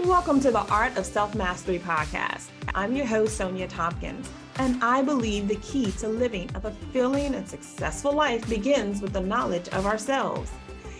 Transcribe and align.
Welcome 0.00 0.40
to 0.40 0.50
the 0.50 0.60
Art 0.60 0.98
of 0.98 1.06
Self 1.06 1.34
Mastery 1.34 1.78
podcast. 1.78 2.48
I'm 2.74 2.94
your 2.94 3.06
host, 3.06 3.40
Sonja 3.40 3.66
Tompkins, 3.66 4.28
and 4.56 4.84
I 4.84 5.00
believe 5.00 5.48
the 5.48 5.56
key 5.56 5.90
to 5.92 6.06
living 6.08 6.50
a 6.54 6.60
fulfilling 6.60 7.34
and 7.34 7.48
successful 7.48 8.12
life 8.12 8.46
begins 8.46 9.00
with 9.00 9.14
the 9.14 9.20
knowledge 9.20 9.68
of 9.70 9.86
ourselves. 9.86 10.50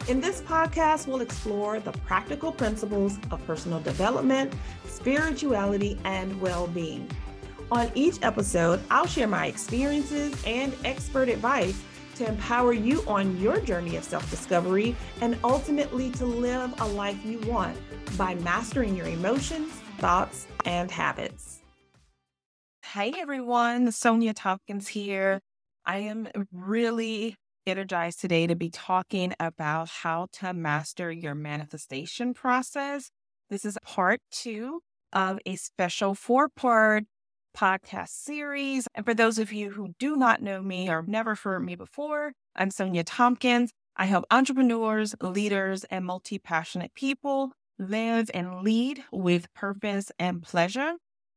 In 0.08 0.18
this 0.18 0.40
podcast, 0.40 1.06
we'll 1.06 1.20
explore 1.20 1.78
the 1.78 1.92
practical 1.92 2.50
principles 2.50 3.18
of 3.30 3.46
personal 3.46 3.80
development, 3.80 4.54
spirituality, 4.86 5.98
and 6.04 6.40
well 6.40 6.66
being. 6.66 7.06
On 7.70 7.90
each 7.94 8.16
episode, 8.22 8.80
I'll 8.90 9.06
share 9.06 9.28
my 9.28 9.46
experiences 9.46 10.42
and 10.46 10.74
expert 10.86 11.28
advice 11.28 11.82
to 12.16 12.26
empower 12.26 12.72
you 12.72 13.02
on 13.06 13.38
your 13.40 13.60
journey 13.60 13.96
of 13.96 14.04
self 14.04 14.28
discovery 14.30 14.96
and 15.20 15.38
ultimately 15.44 16.10
to 16.12 16.26
live 16.26 16.72
a 16.80 16.88
life 16.88 17.18
you 17.24 17.38
want 17.40 17.76
by 18.16 18.34
mastering 18.36 18.96
your 18.96 19.06
emotions, 19.06 19.70
thoughts, 19.98 20.46
and 20.64 20.90
habits. 20.90 21.60
Hey 22.92 23.12
everyone, 23.18 23.88
Sonja 23.88 24.32
Tompkins 24.34 24.88
here. 24.88 25.40
I 25.84 25.98
am 25.98 26.28
really 26.52 27.36
energized 27.66 28.20
today 28.20 28.46
to 28.46 28.54
be 28.54 28.70
talking 28.70 29.34
about 29.38 29.88
how 29.88 30.28
to 30.32 30.54
master 30.54 31.10
your 31.10 31.34
manifestation 31.34 32.32
process. 32.32 33.10
This 33.50 33.64
is 33.64 33.76
part 33.84 34.20
two 34.30 34.80
of 35.12 35.38
a 35.44 35.56
special 35.56 36.14
four 36.14 36.48
part 36.48 37.04
podcast 37.56 38.08
series. 38.10 38.86
And 38.94 39.04
for 39.06 39.14
those 39.14 39.38
of 39.38 39.52
you 39.52 39.70
who 39.70 39.94
do 39.98 40.14
not 40.14 40.42
know 40.42 40.60
me 40.62 40.88
or 40.90 41.02
never 41.06 41.34
heard 41.34 41.64
me 41.64 41.74
before, 41.74 42.32
I'm 42.54 42.70
Sonja 42.70 43.02
Tompkins. 43.04 43.70
I 43.96 44.04
help 44.04 44.26
entrepreneurs, 44.30 45.14
leaders, 45.22 45.84
and 45.84 46.04
multi 46.04 46.38
passionate 46.38 46.94
people 46.94 47.52
live 47.78 48.30
and 48.34 48.62
lead 48.62 49.04
with 49.10 49.52
purpose 49.54 50.12
and 50.18 50.42
pleasure 50.42 50.94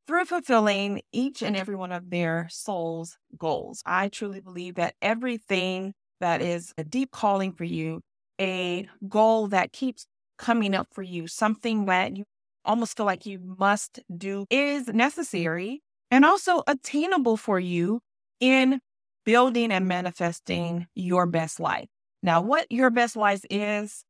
through 0.07 0.25
fulfilling 0.25 1.01
each 1.13 1.41
and 1.41 1.55
every 1.55 1.75
one 1.75 1.91
of 1.91 2.09
their 2.09 2.47
soul's 2.51 3.17
goals. 3.37 3.81
I 3.85 4.09
truly 4.09 4.41
believe 4.41 4.75
that 4.75 4.95
everything 5.01 5.93
that 6.19 6.41
is 6.41 6.73
a 6.77 6.83
deep 6.83 7.11
calling 7.11 7.53
for 7.53 7.63
you, 7.63 8.01
a 8.41 8.89
goal 9.07 9.47
that 9.47 9.71
keeps 9.71 10.05
coming 10.37 10.75
up 10.75 10.87
for 10.91 11.03
you, 11.03 11.27
something 11.27 11.85
that 11.85 12.17
you 12.17 12.25
almost 12.65 12.97
feel 12.97 13.05
like 13.05 13.25
you 13.25 13.39
must 13.39 13.99
do 14.15 14.45
is 14.49 14.87
necessary 14.87 15.81
and 16.11 16.25
also 16.25 16.63
attainable 16.67 17.37
for 17.37 17.59
you 17.59 18.01
in 18.39 18.79
building 19.25 19.71
and 19.71 19.87
manifesting 19.87 20.87
your 20.95 21.25
best 21.25 21.59
life. 21.59 21.87
Now, 22.23 22.41
what 22.41 22.71
your 22.71 22.89
best 22.89 23.15
life 23.15 23.45
is, 23.49 24.03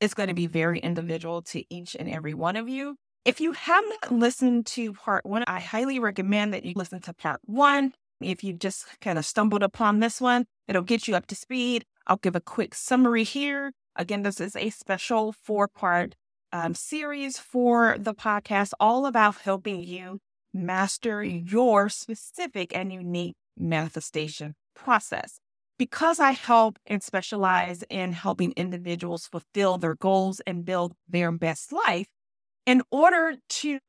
is 0.00 0.14
going 0.14 0.28
to 0.28 0.34
be 0.34 0.46
very 0.46 0.78
individual 0.80 1.42
to 1.42 1.62
each 1.72 1.94
and 1.98 2.08
every 2.08 2.34
one 2.34 2.56
of 2.56 2.68
you. 2.68 2.96
If 3.24 3.40
you 3.40 3.52
have 3.52 3.84
not 3.86 4.12
listened 4.12 4.66
to 4.66 4.94
part 4.94 5.24
one, 5.24 5.44
I 5.46 5.60
highly 5.60 6.00
recommend 6.00 6.54
that 6.54 6.64
you 6.64 6.72
listen 6.74 7.00
to 7.02 7.14
part 7.14 7.40
one. 7.44 7.92
If 8.20 8.42
you 8.42 8.52
just 8.52 8.86
kind 9.00 9.18
of 9.18 9.24
stumbled 9.24 9.62
upon 9.62 10.00
this 10.00 10.20
one, 10.20 10.46
it'll 10.66 10.82
get 10.82 11.06
you 11.06 11.14
up 11.14 11.26
to 11.26 11.36
speed. 11.36 11.84
I'll 12.06 12.16
give 12.16 12.34
a 12.34 12.40
quick 12.40 12.74
summary 12.74 13.22
here. 13.22 13.72
Again, 13.94 14.22
this 14.22 14.40
is 14.40 14.56
a 14.56 14.70
special 14.70 15.32
four 15.32 15.68
part 15.68 16.16
um, 16.52 16.74
series 16.74 17.38
for 17.38 17.96
the 17.98 18.14
podcast, 18.14 18.72
all 18.80 19.06
about 19.06 19.36
helping 19.36 19.82
you 19.82 20.18
master 20.52 21.22
mm-hmm. 21.22 21.48
your 21.48 21.88
specific 21.88 22.74
and 22.74 22.92
unique 22.92 23.34
manifestation 23.56 24.54
process. 24.74 25.38
Because 25.78 26.20
I 26.20 26.32
help 26.32 26.78
and 26.86 27.02
specialize 27.02 27.82
in 27.90 28.12
helping 28.12 28.52
individuals 28.52 29.26
fulfill 29.26 29.78
their 29.78 29.96
goals 29.96 30.40
and 30.46 30.64
build 30.64 30.92
their 31.08 31.32
best 31.32 31.72
life, 31.72 32.06
in 32.66 32.82
order 32.92 33.34
to 33.48 33.80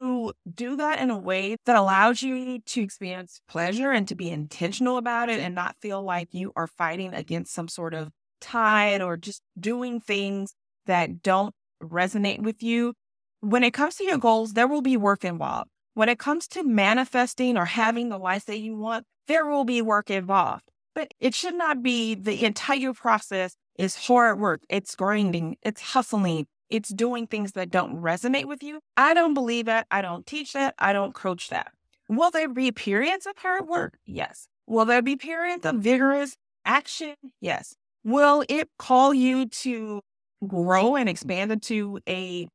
do 0.52 0.75
that 0.75 1.00
in 1.00 1.11
a 1.11 1.17
way 1.17 1.55
that 1.66 1.75
allows 1.75 2.23
you 2.23 2.60
to 2.60 2.82
experience 2.82 3.39
pleasure 3.48 3.92
and 3.92 4.08
to 4.08 4.16
be 4.16 4.32
intentional 4.32 4.98
about 4.98 5.30
it 5.30 5.39
and 5.39 5.54
not 5.54 5.76
feel 5.80 6.02
like 6.02 6.30
you 6.32 6.52
are 6.55 6.66
fighting 6.66 7.14
against 7.14 7.54
some 7.54 7.67
sort 7.67 7.93
of 7.93 8.10
tide 8.42 9.02
or 9.02 9.16
just 9.16 9.43
doing 9.60 9.99
things 9.99 10.55
that 10.87 11.21
don't 11.21 11.54
resonate 11.83 12.42
with 12.42 12.64
you. 12.64 12.93
When 13.42 13.64
it 13.64 13.73
comes 13.73 13.95
to 13.98 14.05
your 14.05 14.17
goals, 14.17 14.54
there 14.54 14.67
will 14.67 14.82
be 14.82 14.98
work 14.98 15.23
involved. 15.23 15.70
When 15.93 16.09
it 16.09 16.17
comes 16.20 16.48
to 16.49 16.64
manifesting 16.64 17.58
or 17.58 17.65
having 17.65 18.09
the 18.09 18.17
life 18.17 18.45
that 18.45 18.59
you 18.59 18.76
want, 18.76 19.05
there 19.27 19.45
will 19.45 19.64
be 19.64 19.81
work 19.81 20.09
involved. 20.09 20.64
But 20.95 21.14
it 21.20 21.36
should 21.36 21.55
not 21.55 21.83
be 21.83 22.15
the 22.15 22.45
entire 22.45 22.93
process 22.93 23.55
is 23.77 24.08
hard 24.08 24.39
work. 24.39 24.61
It's 24.70 24.95
grinding, 24.95 25.58
it's 25.61 25.81
hustling, 25.81 26.48
it's 26.70 26.89
doing 26.89 27.27
things 27.27 27.52
that 27.54 27.70
don't 27.70 28.02
resonate 28.02 28.45
with 28.45 28.64
you. 28.64 28.80
I 28.98 29.14
don't 29.14 29.33
believe 29.33 29.65
that. 29.65 29.86
I 29.92 30.02
don't 30.02 30.26
teach 30.26 30.54
that. 30.54 30.73
I 30.80 30.93
don't 30.93 31.14
coach 31.14 31.49
that. 31.49 31.71
Will 32.10 32.31
there 32.31 32.49
be 32.49 32.71
periods 32.71 33.25
of 33.25 33.37
hard 33.37 33.67
work? 33.67 33.98
Yes. 34.05 34.48
Will 34.67 34.86
there 34.86 35.02
be 35.02 35.15
periods 35.15 35.65
of 35.65 35.75
vigorous 35.75 36.36
action? 36.65 37.15
Yes. 37.39 37.75
Will 38.04 38.43
it 38.49 38.70
call 38.77 39.14
you 39.14 39.48
to 39.48 40.02
grow 40.48 40.95
and 40.95 41.08
expand 41.08 41.52
into 41.52 41.99
a 42.08 42.48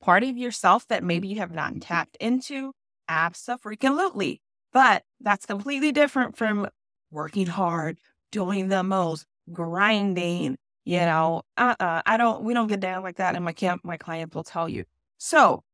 part 0.00 0.22
of 0.22 0.36
yourself 0.36 0.86
that 0.88 0.98
mm-hmm. 0.98 1.06
maybe 1.08 1.28
you 1.28 1.36
have 1.36 1.52
not 1.52 1.70
mm-hmm. 1.70 1.80
tapped 1.80 2.16
into? 2.20 2.72
Absolutely. 3.08 4.40
But 4.72 5.04
that's 5.20 5.46
completely 5.46 5.92
different 5.92 6.36
from 6.36 6.68
working 7.10 7.46
hard, 7.46 7.98
doing 8.30 8.68
the 8.68 8.82
most, 8.82 9.26
grinding. 9.52 10.56
You 10.84 10.98
mm-hmm. 10.98 11.06
know, 11.06 11.42
uh-uh, 11.56 12.02
I 12.04 12.16
don't. 12.16 12.44
We 12.44 12.54
don't 12.54 12.68
get 12.68 12.80
down 12.80 13.02
like 13.02 13.16
that, 13.16 13.34
and 13.34 13.44
my 13.44 13.52
camp, 13.52 13.82
my 13.84 13.96
clients 13.96 14.34
will 14.34 14.44
tell 14.44 14.68
you. 14.68 14.84
So, 15.18 15.64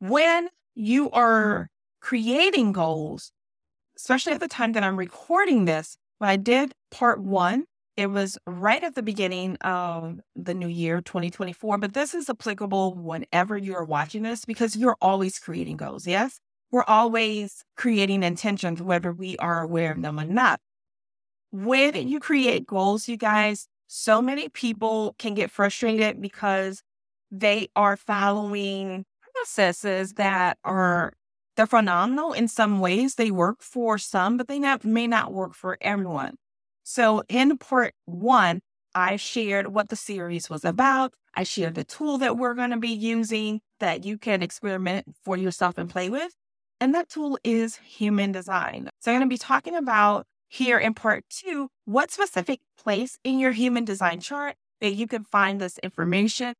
when 0.00 0.48
you 0.74 1.10
are 1.10 1.68
creating 2.00 2.72
goals, 2.72 3.32
especially 3.96 4.32
at 4.32 4.40
the 4.40 4.48
time 4.48 4.72
that 4.72 4.82
I'm 4.82 4.96
recording 4.96 5.64
this, 5.64 5.96
when 6.18 6.30
I 6.30 6.36
did 6.36 6.72
part 6.90 7.20
one 7.20 7.64
it 7.98 8.12
was 8.12 8.38
right 8.46 8.84
at 8.84 8.94
the 8.94 9.02
beginning 9.02 9.56
of 9.56 10.20
the 10.36 10.54
new 10.54 10.68
year, 10.68 11.00
2024, 11.00 11.78
but 11.78 11.94
this 11.94 12.14
is 12.14 12.30
applicable 12.30 12.94
whenever 12.94 13.58
you're 13.58 13.82
watching 13.82 14.22
this 14.22 14.44
because 14.44 14.76
you're 14.76 14.96
always 15.00 15.40
creating 15.40 15.78
goals. 15.78 16.06
Yes. 16.06 16.38
We're 16.70 16.84
always 16.84 17.64
creating 17.76 18.22
intentions, 18.22 18.80
whether 18.80 19.10
we 19.10 19.36
are 19.38 19.62
aware 19.62 19.90
of 19.90 20.00
them 20.00 20.20
or 20.20 20.24
not. 20.24 20.60
When 21.50 22.06
you 22.06 22.20
create 22.20 22.68
goals, 22.68 23.08
you 23.08 23.16
guys, 23.16 23.66
so 23.88 24.22
many 24.22 24.48
people 24.48 25.16
can 25.18 25.34
get 25.34 25.50
frustrated 25.50 26.22
because 26.22 26.84
they 27.32 27.68
are 27.74 27.96
following 27.96 29.06
processes 29.34 30.12
that 30.12 30.56
are 30.62 31.14
they're 31.56 31.66
phenomenal 31.66 32.32
in 32.32 32.46
some 32.46 32.78
ways. 32.78 33.16
They 33.16 33.32
work 33.32 33.60
for 33.60 33.98
some, 33.98 34.36
but 34.36 34.46
they 34.46 34.60
not, 34.60 34.84
may 34.84 35.08
not 35.08 35.32
work 35.32 35.54
for 35.54 35.76
everyone. 35.80 36.36
So 36.90 37.22
in 37.28 37.58
part 37.58 37.92
one, 38.06 38.62
I 38.94 39.16
shared 39.16 39.74
what 39.74 39.90
the 39.90 39.94
series 39.94 40.48
was 40.48 40.64
about. 40.64 41.12
I 41.34 41.42
shared 41.42 41.74
the 41.74 41.84
tool 41.84 42.16
that 42.16 42.38
we're 42.38 42.54
going 42.54 42.70
to 42.70 42.78
be 42.78 42.88
using 42.88 43.60
that 43.78 44.06
you 44.06 44.16
can 44.16 44.42
experiment 44.42 45.04
for 45.22 45.36
yourself 45.36 45.76
and 45.76 45.90
play 45.90 46.08
with. 46.08 46.32
And 46.80 46.94
that 46.94 47.10
tool 47.10 47.38
is 47.44 47.76
human 47.76 48.32
design. 48.32 48.88
So 49.00 49.10
I'm 49.12 49.18
going 49.18 49.28
to 49.28 49.34
be 49.34 49.36
talking 49.36 49.74
about 49.74 50.24
here 50.48 50.78
in 50.78 50.94
part 50.94 51.26
two 51.28 51.68
what 51.84 52.10
specific 52.10 52.60
place 52.82 53.18
in 53.22 53.38
your 53.38 53.52
human 53.52 53.84
design 53.84 54.20
chart 54.20 54.54
that 54.80 54.94
you 54.94 55.06
can 55.06 55.24
find 55.24 55.60
this 55.60 55.76
information 55.82 56.54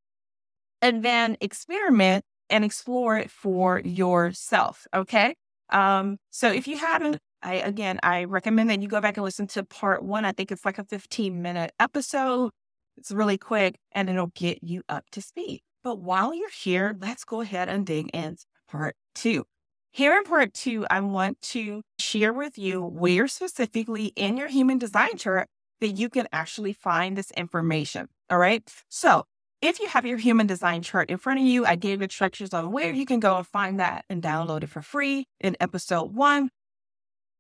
and 0.83 1.03
then 1.03 1.39
experiment 1.41 2.23
and 2.51 2.67
explore 2.67 3.17
it 3.17 3.31
for 3.31 3.81
yourself. 3.81 4.87
Okay. 4.93 5.37
Um, 5.71 6.19
so 6.31 6.53
if 6.53 6.69
you 6.69 6.77
haven't 6.77 7.19
I 7.43 7.55
again, 7.57 7.99
I 8.03 8.25
recommend 8.25 8.71
that 8.71 8.83
you 8.83 8.89
go 8.89 9.01
back 9.01 9.17
and 9.17 9.25
listen 9.25 9.47
to 9.49 9.65
part 9.65 10.03
one. 10.03 10.25
I 10.25 10.33
think 10.33 10.51
it's 10.51 10.65
like 10.65 10.79
a 10.79 10.85
15 10.85 11.41
minute 11.41 11.73
episode. 11.79 12.51
It's 12.97 13.13
really 13.13 13.39
quick 13.39 13.77
and 13.93 14.11
it'll 14.11 14.33
get 14.35 14.63
you 14.63 14.83
up 14.89 15.05
to 15.13 15.23
speed. 15.23 15.61
But 15.85 16.01
while 16.01 16.35
you're 16.35 16.51
here, 16.51 16.97
let's 17.01 17.25
go 17.25 17.41
ahead 17.41 17.69
and 17.69 17.87
dig 17.87 18.11
into 18.11 18.45
part 18.69 18.97
two. 19.15 19.45
Here 19.93 20.17
in 20.17 20.25
part 20.25 20.53
two, 20.53 20.87
I 20.91 21.01
want 21.01 21.41
to 21.43 21.83
share 21.99 22.33
with 22.33 22.59
you 22.59 22.83
where 22.83 23.27
specifically 23.29 24.13
in 24.17 24.37
your 24.37 24.49
human 24.49 24.79
design 24.79 25.17
chart 25.17 25.49
that 25.81 25.89
you 25.89 26.09
can 26.09 26.29
actually 26.33 26.73
find 26.73 27.17
this 27.17 27.31
information. 27.33 28.09
All 28.29 28.39
right. 28.39 28.63
So 28.89 29.25
if 29.63 29.81
you 29.81 29.89
have 29.89 30.05
your 30.05 30.19
human 30.19 30.47
design 30.47 30.83
chart 30.83 31.11
in 31.11 31.19
front 31.19 31.41
of 31.41 31.47
you, 31.47 31.65
I 31.65 31.77
gave 31.77 32.03
instructions 32.03 32.53
on 32.53 32.71
where 32.71 32.93
you 32.93 33.07
can 33.07 33.21
go 33.21 33.37
and 33.37 33.47
find 33.47 33.81
that 33.81 34.05
and 34.09 34.23
download 34.23 34.63
it 34.63 34.69
for 34.69 34.83
free 34.83 35.27
in 35.41 35.57
episode 35.61 36.15
one 36.15 36.51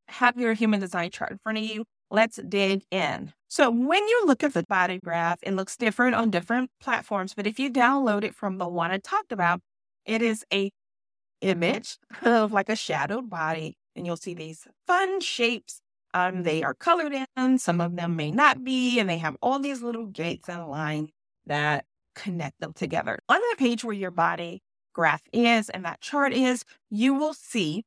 have 0.08 0.38
your 0.38 0.54
human 0.54 0.80
design 0.80 1.10
chart 1.10 1.32
in 1.32 1.38
front 1.38 1.58
of 1.58 1.64
you. 1.64 1.84
Let's 2.10 2.36
dig 2.36 2.84
in. 2.90 3.32
So 3.48 3.70
when 3.70 4.06
you 4.06 4.22
look 4.26 4.42
at 4.42 4.54
the 4.54 4.64
body 4.68 4.98
graph, 5.02 5.38
it 5.42 5.52
looks 5.52 5.76
different 5.76 6.14
on 6.14 6.30
different 6.30 6.70
platforms. 6.80 7.34
But 7.34 7.46
if 7.46 7.58
you 7.58 7.70
download 7.70 8.24
it 8.24 8.34
from 8.34 8.58
the 8.58 8.68
one 8.68 8.90
I 8.90 8.98
talked 8.98 9.32
about, 9.32 9.60
it 10.04 10.22
is 10.22 10.44
a 10.52 10.70
image 11.40 11.98
of 12.22 12.52
like 12.52 12.68
a 12.68 12.76
shadowed 12.76 13.30
body, 13.30 13.76
and 13.94 14.06
you'll 14.06 14.16
see 14.16 14.34
these 14.34 14.66
fun 14.86 15.20
shapes. 15.20 15.80
Um, 16.14 16.42
they 16.42 16.62
are 16.62 16.74
colored 16.74 17.12
in. 17.36 17.58
Some 17.58 17.80
of 17.80 17.94
them 17.96 18.16
may 18.16 18.30
not 18.30 18.64
be, 18.64 18.98
and 18.98 19.08
they 19.08 19.18
have 19.18 19.36
all 19.42 19.58
these 19.58 19.82
little 19.82 20.06
gates 20.06 20.48
and 20.48 20.66
lines 20.68 21.10
that 21.46 21.84
connect 22.14 22.60
them 22.60 22.72
together. 22.72 23.18
On 23.28 23.38
the 23.38 23.56
page 23.58 23.84
where 23.84 23.94
your 23.94 24.10
body 24.10 24.62
graph 24.94 25.22
is 25.32 25.68
and 25.68 25.84
that 25.84 26.00
chart 26.00 26.32
is, 26.32 26.64
you 26.90 27.14
will 27.14 27.34
see 27.34 27.84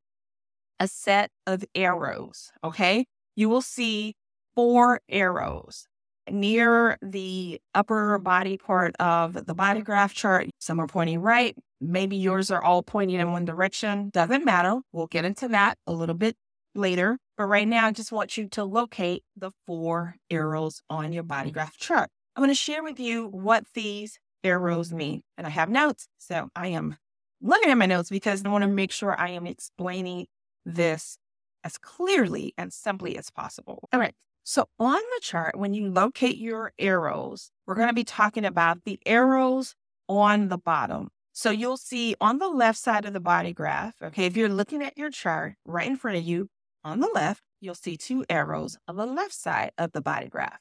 a 0.82 0.88
set 0.88 1.30
of 1.46 1.64
arrows. 1.76 2.52
Okay. 2.64 3.06
You 3.36 3.50
will 3.50 3.62
see 3.62 4.16
four 4.56 5.00
arrows 5.08 5.86
near 6.30 6.98
the 7.04 7.62
upper 7.76 8.18
body 8.18 8.58
part 8.58 8.96
of 9.00 9.46
the 9.46 9.54
body 9.54 9.82
graph 9.82 10.16
chart. 10.16 10.50
Some 10.60 10.80
are 10.80 10.88
pointing 10.88 11.22
right. 11.22 11.56
Maybe 11.80 12.18
yours 12.18 12.50
are 12.50 12.64
all 12.64 12.82
pointing 12.82 13.20
in 13.20 13.32
one 13.32 13.46
direction. 13.46 14.10
Doesn't 14.10 14.44
matter. 14.44 14.80
We'll 14.92 15.06
get 15.06 15.24
into 15.24 15.48
that 15.50 15.78
a 15.86 15.94
little 15.94 16.16
bit 16.16 16.36
later. 16.74 17.20
But 17.38 17.46
right 17.46 17.68
now, 17.68 17.86
I 17.86 17.92
just 17.92 18.12
want 18.12 18.36
you 18.36 18.48
to 18.50 18.64
locate 18.64 19.24
the 19.38 19.52
four 19.68 20.16
arrows 20.32 20.82
on 20.90 21.14
your 21.14 21.24
body 21.24 21.52
graph 21.52 21.78
chart. 21.78 22.10
I'm 22.36 22.42
going 22.42 22.50
to 22.50 22.56
share 22.56 22.84
with 22.84 23.00
you 23.00 23.28
what 23.28 23.66
these 23.76 24.20
arrows 24.44 24.92
mean. 24.92 25.22
And 25.38 25.46
I 25.46 25.52
have 25.52 25.70
notes. 25.70 26.08
So 26.18 26.50
I 26.56 26.68
am 26.70 26.98
looking 27.40 27.70
at 27.70 27.78
my 27.78 27.86
notes 27.86 28.10
because 28.10 28.44
I 28.44 28.50
want 28.50 28.64
to 28.64 28.68
make 28.68 28.92
sure 28.92 29.20
I 29.20 29.30
am 29.30 29.46
explaining 29.46 30.26
Mm-hmm. 30.68 30.76
this 30.76 31.18
as 31.64 31.78
clearly 31.78 32.54
and 32.58 32.74
simply 32.74 33.18
as 33.18 33.30
possible. 33.30 33.88
All 33.94 34.00
right. 34.00 34.14
So 34.44 34.66
on 34.80 35.00
the 35.00 35.20
chart, 35.22 35.58
when 35.58 35.74
you 35.74 35.90
locate 35.90 36.38
your 36.38 36.74
arrows, 36.80 37.52
we're 37.66 37.76
going 37.76 37.88
to 37.88 37.92
mm-hmm. 37.92 37.96
be 37.96 38.04
talking 38.04 38.46
about 38.46 38.84
the 38.84 39.00
arrows 39.06 39.76
on 40.10 40.50
the 40.50 40.58
bottom. 40.58 41.10
So 41.34 41.52
you'll 41.52 41.78
see 41.78 42.16
on 42.20 42.40
the 42.40 42.50
left 42.50 42.78
side 42.78 43.06
of 43.06 43.14
the 43.14 43.20
body 43.20 43.54
graph, 43.54 43.94
okay, 44.02 44.26
if 44.26 44.36
you're 44.36 44.50
looking 44.50 44.84
at 44.84 44.98
your 44.98 45.10
chart 45.10 45.54
right 45.66 45.88
in 45.88 45.96
front 45.96 46.18
of 46.18 46.24
you 46.24 46.50
on 46.84 47.00
the 47.00 47.10
left, 47.14 47.42
you'll 47.62 47.76
see 47.76 47.96
two 47.96 48.26
arrows 48.30 48.78
on 48.88 48.98
the 48.98 49.06
left 49.06 49.34
side 49.34 49.72
of 49.78 49.92
the 49.94 50.02
body 50.02 50.28
graph. 50.28 50.60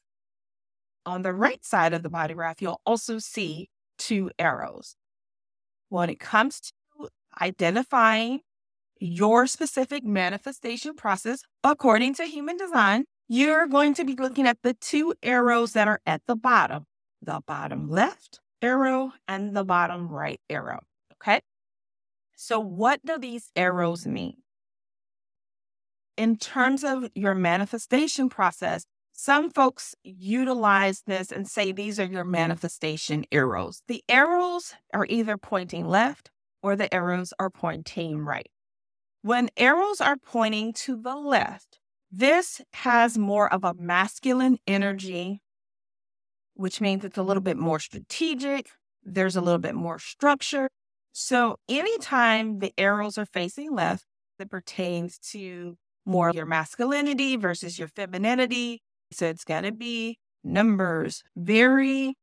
On 1.07 1.23
the 1.23 1.33
right 1.33 1.65
side 1.65 1.95
of 1.95 2.03
the 2.03 2.11
body 2.11 2.35
graph, 2.35 2.61
you'll 2.61 2.81
also 2.85 3.19
see 3.19 3.69
two 3.99 4.31
arrows. 4.39 4.95
When 5.89 6.11
it 6.11 6.21
comes 6.21 6.61
to 6.61 7.09
identifying 7.41 8.41
your 9.01 9.47
specific 9.47 10.05
manifestation 10.05 10.95
process 10.95 11.43
according 11.65 12.15
to 12.15 12.25
human 12.25 12.57
design, 12.57 13.05
you're 13.29 13.67
going 13.67 13.95
to 13.95 14.05
be 14.05 14.15
looking 14.15 14.47
at 14.47 14.59
the 14.63 14.75
two 14.75 15.15
arrows 15.23 15.73
that 15.73 15.89
are 15.89 16.01
at 16.07 16.23
the 16.27 16.37
bottom 16.37 16.87
the 17.23 17.41
bottom 17.47 17.89
left 17.91 18.41
arrow 18.63 19.13
and 19.29 19.55
the 19.55 19.65
bottom 19.65 20.09
right 20.09 20.41
arrow. 20.49 20.81
Okay. 21.15 21.41
So, 22.37 22.61
what 22.61 23.05
do 23.05 23.19
these 23.19 23.51
arrows 23.55 24.07
mean? 24.07 24.37
In 26.17 26.37
terms 26.37 26.85
of 26.85 27.09
your 27.15 27.35
manifestation 27.35 28.29
process, 28.29 28.85
some 29.13 29.51
folks 29.51 29.95
utilize 30.03 31.03
this 31.07 31.31
and 31.31 31.47
say 31.47 31.73
these 31.73 32.01
are 32.01 32.07
your 32.07 32.25
manifestation 32.25 33.25
arrows. 33.31 33.83
The 33.87 34.03
arrows 34.09 34.75
are 34.95 35.07
either 35.09 35.37
pointing 35.37 35.87
left 35.87 36.31
or 36.63 36.77
the 36.77 36.93
arrows 36.93 37.33
are 37.39 37.51
pointing 37.51 38.19
right. 38.19 38.51
When 39.23 39.51
arrows 39.57 40.01
are 40.01 40.17
pointing 40.17 40.73
to 40.85 40.97
the 40.97 41.15
left, 41.15 41.79
this 42.11 42.63
has 42.73 43.19
more 43.19 43.53
of 43.53 43.65
a 43.65 43.75
masculine 43.75 44.59
energy, 44.67 45.43
which 46.55 46.81
means 46.81 47.05
it's 47.05 47.19
a 47.19 47.23
little 47.23 47.43
bit 47.43 47.59
more 47.59 47.79
strategic. 47.79 48.71
There's 49.05 49.37
a 49.37 49.43
little 49.43 49.59
bit 49.59 49.75
more 49.75 49.99
structure. 49.99 50.71
So, 51.13 51.57
anytime 51.69 52.61
the 52.61 52.73
arrows 52.79 53.19
are 53.19 53.27
facing 53.27 53.75
left, 53.75 54.05
that 54.39 54.51
pertains 54.51 55.19
to 55.33 55.77
more 56.07 56.31
your 56.33 56.47
masculinity 56.47 57.37
versus 57.37 57.79
your 57.79 57.89
femininity. 57.89 58.81
So, 59.13 59.27
it's 59.27 59.45
going 59.45 59.65
to 59.65 59.73
be 59.73 60.19
numbers, 60.43 61.23
very 61.37 62.15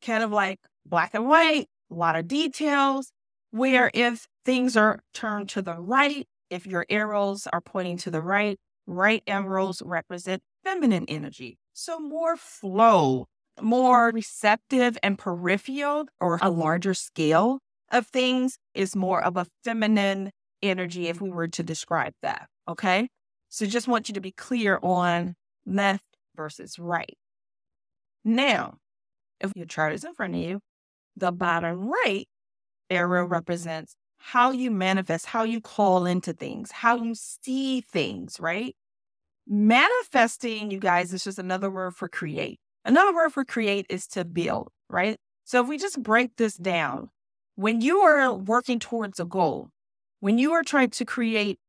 kind 0.00 0.22
of 0.22 0.30
like 0.30 0.60
black 0.86 1.12
and 1.12 1.28
white, 1.28 1.66
a 1.90 1.94
lot 1.94 2.16
of 2.16 2.28
details. 2.28 3.12
Where 3.50 3.90
if 3.94 4.26
things 4.44 4.76
are 4.76 5.00
turned 5.14 5.48
to 5.50 5.62
the 5.62 5.74
right, 5.74 6.26
if 6.50 6.66
your 6.66 6.86
arrows 6.88 7.46
are 7.52 7.60
pointing 7.60 7.96
to 7.98 8.10
the 8.10 8.20
right, 8.20 8.58
right 8.86 9.22
arrows 9.26 9.82
represent 9.84 10.42
feminine 10.64 11.06
energy. 11.08 11.58
So 11.72 11.98
more 11.98 12.36
flow, 12.36 13.26
more 13.60 14.10
receptive 14.12 14.98
and 15.02 15.18
peripheral 15.18 16.06
or 16.20 16.38
a 16.42 16.50
larger 16.50 16.94
scale 16.94 17.58
of 17.90 18.06
things 18.06 18.58
is 18.74 18.96
more 18.96 19.22
of 19.22 19.36
a 19.36 19.46
feminine 19.64 20.30
energy 20.62 21.08
if 21.08 21.20
we 21.20 21.30
were 21.30 21.48
to 21.48 21.62
describe 21.62 22.14
that. 22.22 22.48
Okay. 22.68 23.08
So 23.48 23.66
just 23.66 23.88
want 23.88 24.08
you 24.08 24.14
to 24.14 24.20
be 24.20 24.32
clear 24.32 24.78
on 24.82 25.34
left 25.64 26.04
versus 26.34 26.78
right. 26.78 27.16
Now, 28.24 28.78
if 29.40 29.52
your 29.54 29.66
chart 29.66 29.92
is 29.92 30.04
in 30.04 30.14
front 30.14 30.34
of 30.34 30.40
you, 30.40 30.60
the 31.16 31.32
bottom 31.32 31.88
right 31.88 32.26
arrow 32.90 33.24
represents 33.24 33.94
how 34.32 34.50
you 34.50 34.72
manifest, 34.72 35.24
how 35.24 35.44
you 35.44 35.60
call 35.60 36.04
into 36.04 36.32
things, 36.32 36.72
how 36.72 36.96
you 36.96 37.14
see 37.14 37.80
things, 37.80 38.40
right? 38.40 38.74
Manifesting, 39.46 40.72
you 40.72 40.80
guys, 40.80 41.12
is 41.12 41.22
just 41.22 41.38
another 41.38 41.70
word 41.70 41.94
for 41.94 42.08
create. 42.08 42.58
Another 42.84 43.14
word 43.14 43.32
for 43.32 43.44
create 43.44 43.86
is 43.88 44.04
to 44.08 44.24
build, 44.24 44.72
right? 44.90 45.16
So 45.44 45.62
if 45.62 45.68
we 45.68 45.78
just 45.78 46.02
break 46.02 46.38
this 46.38 46.56
down, 46.56 47.10
when 47.54 47.80
you 47.80 47.98
are 47.98 48.34
working 48.34 48.80
towards 48.80 49.20
a 49.20 49.24
goal, 49.24 49.70
when 50.18 50.38
you 50.38 50.50
are 50.54 50.64
trying 50.64 50.90
to 50.90 51.04
create 51.04 51.60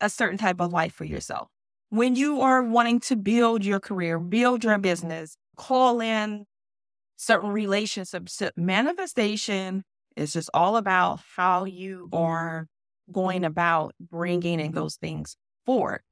a 0.00 0.10
certain 0.10 0.38
type 0.38 0.60
of 0.60 0.72
life 0.72 0.92
for 0.92 1.04
yourself, 1.04 1.46
when 1.90 2.16
you 2.16 2.40
are 2.40 2.64
wanting 2.64 2.98
to 3.00 3.14
build 3.14 3.64
your 3.64 3.78
career, 3.78 4.18
build 4.18 4.64
your 4.64 4.78
business, 4.78 5.36
call 5.56 6.00
in 6.00 6.44
certain 7.16 7.50
relationships, 7.50 8.42
manifestation 8.56 9.84
it's 10.16 10.32
just 10.32 10.50
all 10.54 10.76
about 10.76 11.20
how 11.36 11.64
you 11.64 12.08
mm-hmm. 12.12 12.22
are 12.22 12.66
going 13.10 13.44
about 13.44 13.94
bringing 14.00 14.60
in 14.60 14.66
mm-hmm. 14.66 14.74
those 14.74 14.96
things 14.96 15.36
forward. 15.66 16.02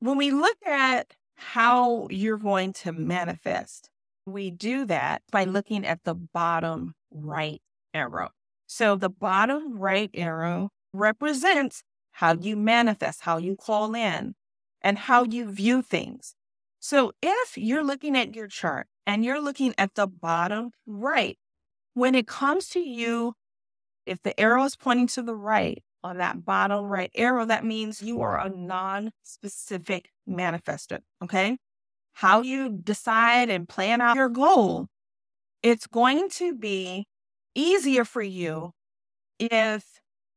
When 0.00 0.16
we 0.16 0.30
look 0.30 0.56
at 0.66 1.14
how 1.36 2.08
you're 2.10 2.38
going 2.38 2.72
to 2.74 2.92
manifest, 2.92 3.90
we 4.26 4.50
do 4.50 4.84
that 4.86 5.22
by 5.30 5.44
looking 5.44 5.84
at 5.84 6.04
the 6.04 6.14
bottom 6.14 6.94
right 7.10 7.60
arrow. 7.92 8.30
So 8.66 8.96
the 8.96 9.10
bottom 9.10 9.78
right 9.78 10.10
arrow 10.14 10.70
represents 10.92 11.82
how 12.12 12.34
you 12.34 12.56
manifest, 12.56 13.22
how 13.22 13.38
you 13.38 13.56
call 13.56 13.94
in, 13.94 14.34
and 14.82 14.98
how 14.98 15.24
you 15.24 15.50
view 15.50 15.82
things. 15.82 16.34
So 16.80 17.12
if 17.22 17.56
you're 17.56 17.84
looking 17.84 18.16
at 18.16 18.34
your 18.34 18.46
chart 18.46 18.86
and 19.06 19.24
you're 19.24 19.40
looking 19.40 19.74
at 19.78 19.94
the 19.94 20.06
bottom 20.06 20.70
right, 20.86 21.38
when 21.94 22.14
it 22.14 22.26
comes 22.26 22.68
to 22.70 22.80
you, 22.80 23.34
if 24.06 24.22
the 24.22 24.38
arrow 24.38 24.64
is 24.64 24.76
pointing 24.76 25.06
to 25.08 25.22
the 25.22 25.34
right 25.34 25.82
on 26.02 26.18
that 26.18 26.44
bottom 26.44 26.84
right 26.84 27.10
arrow, 27.14 27.46
that 27.46 27.64
means 27.64 28.02
you 28.02 28.20
are 28.20 28.38
a 28.38 28.50
non 28.50 29.10
specific 29.22 30.10
manifester. 30.28 31.00
Okay. 31.22 31.56
How 32.12 32.42
you 32.42 32.70
decide 32.70 33.48
and 33.48 33.68
plan 33.68 34.00
out 34.00 34.16
your 34.16 34.28
goal, 34.28 34.86
it's 35.62 35.86
going 35.86 36.28
to 36.30 36.54
be 36.54 37.06
easier 37.54 38.04
for 38.04 38.22
you 38.22 38.72
if 39.40 39.84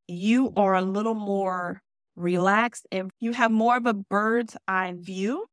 you 0.07 0.53
are 0.55 0.75
a 0.75 0.81
little 0.81 1.13
more 1.13 1.81
relaxed 2.15 2.87
and 2.91 3.11
you 3.19 3.33
have 3.33 3.51
more 3.51 3.77
of 3.77 3.85
a 3.85 3.93
bird's 3.93 4.57
eye 4.67 4.93
view. 4.97 5.45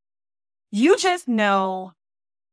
You 0.70 0.96
just 0.96 1.28
know 1.28 1.92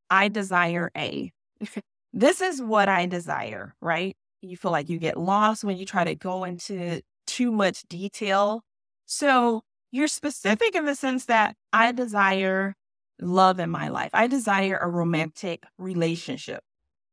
I 0.09 0.27
desire 0.27 0.91
A. 0.97 1.31
this 2.13 2.41
is 2.41 2.61
what 2.61 2.89
I 2.89 3.05
desire, 3.05 3.75
right? 3.81 4.15
You 4.41 4.57
feel 4.57 4.71
like 4.71 4.89
you 4.89 4.97
get 4.97 5.17
lost 5.17 5.63
when 5.63 5.77
you 5.77 5.85
try 5.85 6.03
to 6.03 6.15
go 6.15 6.43
into 6.43 7.01
too 7.27 7.51
much 7.51 7.83
detail. 7.83 8.63
So 9.05 9.61
you're 9.91 10.07
specific 10.07 10.75
in 10.75 10.85
the 10.85 10.95
sense 10.95 11.25
that 11.25 11.55
I 11.71 11.91
desire 11.91 12.75
love 13.21 13.59
in 13.59 13.69
my 13.69 13.89
life. 13.89 14.09
I 14.13 14.27
desire 14.27 14.77
a 14.77 14.87
romantic 14.87 15.63
relationship. 15.77 16.63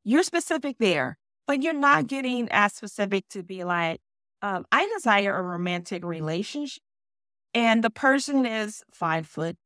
You're 0.05 0.23
specific 0.23 0.77
there, 0.79 1.19
but 1.47 1.63
you're 1.63 1.75
not 1.75 2.07
getting 2.07 2.49
as 2.51 2.73
specific 2.73 3.29
to 3.31 3.43
be 3.43 3.65
like, 3.65 4.01
um, 4.43 4.65
I 4.73 4.89
desire 4.97 5.37
a 5.37 5.43
romantic 5.43 6.05
relationship. 6.05 6.83
And 7.55 7.83
the 7.83 7.91
person 7.91 8.47
is 8.47 8.83
five 8.93 9.27
foot 9.27 9.57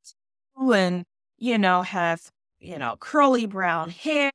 two 0.59 0.73
and, 0.73 1.05
you 1.39 1.59
know, 1.59 1.83
has, 1.83 2.31
you 2.61 2.79
know, 2.79 2.97
curly 3.01 3.47
brown 3.47 3.91
hair 3.91 4.31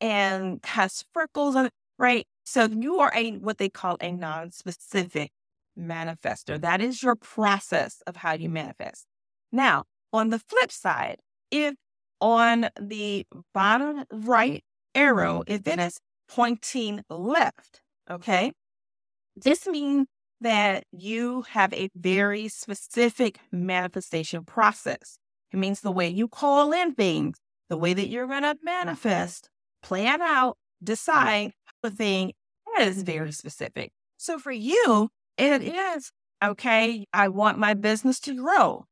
and 0.00 0.60
has 0.64 1.04
freckles 1.12 1.56
on 1.56 1.66
it, 1.66 1.72
right? 1.98 2.26
So 2.44 2.64
you 2.64 3.00
are 3.00 3.12
a 3.14 3.32
what 3.32 3.58
they 3.58 3.68
call 3.68 3.96
a 4.00 4.12
non-specific 4.12 5.30
manifester. 5.78 6.60
That 6.60 6.80
is 6.80 7.02
your 7.02 7.16
process 7.16 8.02
of 8.06 8.16
how 8.16 8.32
you 8.32 8.48
manifest. 8.48 9.06
Now, 9.50 9.84
on 10.12 10.30
the 10.30 10.38
flip 10.38 10.70
side, 10.70 11.18
if 11.50 11.74
on 12.20 12.68
the 12.80 13.26
bottom 13.52 14.04
right 14.12 14.64
arrow, 14.94 15.42
if 15.46 15.66
it 15.66 15.78
is 15.78 15.98
pointing 16.28 17.02
left, 17.08 17.80
okay, 18.10 18.52
this 19.36 19.66
means 19.66 20.06
that 20.40 20.84
you 20.92 21.42
have 21.50 21.72
a 21.72 21.88
very 21.96 22.48
specific 22.48 23.38
manifestation 23.50 24.44
process. 24.44 25.16
It 25.52 25.56
means 25.56 25.80
the 25.80 25.92
way 25.92 26.08
you 26.08 26.28
call 26.28 26.72
in 26.72 26.94
things, 26.94 27.38
the 27.68 27.76
way 27.76 27.94
that 27.94 28.08
you're 28.08 28.26
going 28.26 28.42
to 28.42 28.56
manifest, 28.62 29.48
plan 29.84 30.20
out, 30.22 30.56
decide 30.82 31.52
the 31.82 31.90
thing 31.90 32.32
is 32.80 33.02
very 33.02 33.30
specific. 33.30 33.92
So 34.16 34.38
for 34.38 34.50
you, 34.50 35.10
it 35.36 35.62
is 35.62 36.10
okay. 36.42 37.06
I 37.12 37.28
want 37.28 37.58
my 37.58 37.74
business 37.74 38.18
to 38.20 38.34
grow. 38.34 38.86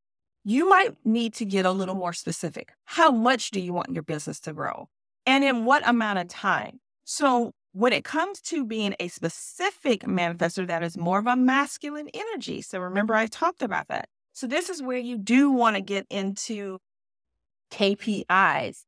You 0.45 0.69
might 0.69 0.95
need 1.05 1.35
to 1.35 1.45
get 1.45 1.65
a 1.65 1.71
little 1.71 1.95
more 1.95 2.13
specific. 2.13 2.73
How 2.85 3.11
much 3.11 3.51
do 3.51 3.61
you 3.61 3.73
want 3.73 3.93
your 3.93 4.03
business 4.03 4.39
to 4.41 4.53
grow? 4.53 4.89
And 5.25 5.43
in 5.43 5.65
what 5.65 5.89
amount 5.89 6.19
of 6.19 6.29
time? 6.29 6.81
So 7.05 7.53
when 7.73 7.93
it 7.93 8.05
comes 8.05 8.41
to 8.43 8.67
being 8.67 8.95
a 9.01 9.09
specific 9.09 10.03
manifester, 10.03 10.67
that 10.67 10.83
is 10.83 10.99
more 10.99 11.19
of 11.19 11.27
a 11.27 11.37
masculine 11.37 12.09
energy. 12.13 12.61
So 12.61 12.79
remember, 12.79 13.15
I 13.15 13.27
talked 13.27 13.63
about 13.63 13.89
that. 13.89 14.09
So 14.33 14.47
this 14.47 14.69
is 14.69 14.83
where 14.83 14.99
you 14.99 15.17
do 15.17 15.51
want 15.51 15.77
to 15.77 15.83
get 15.83 16.07
into 16.11 16.79
KPIs, 17.71 18.83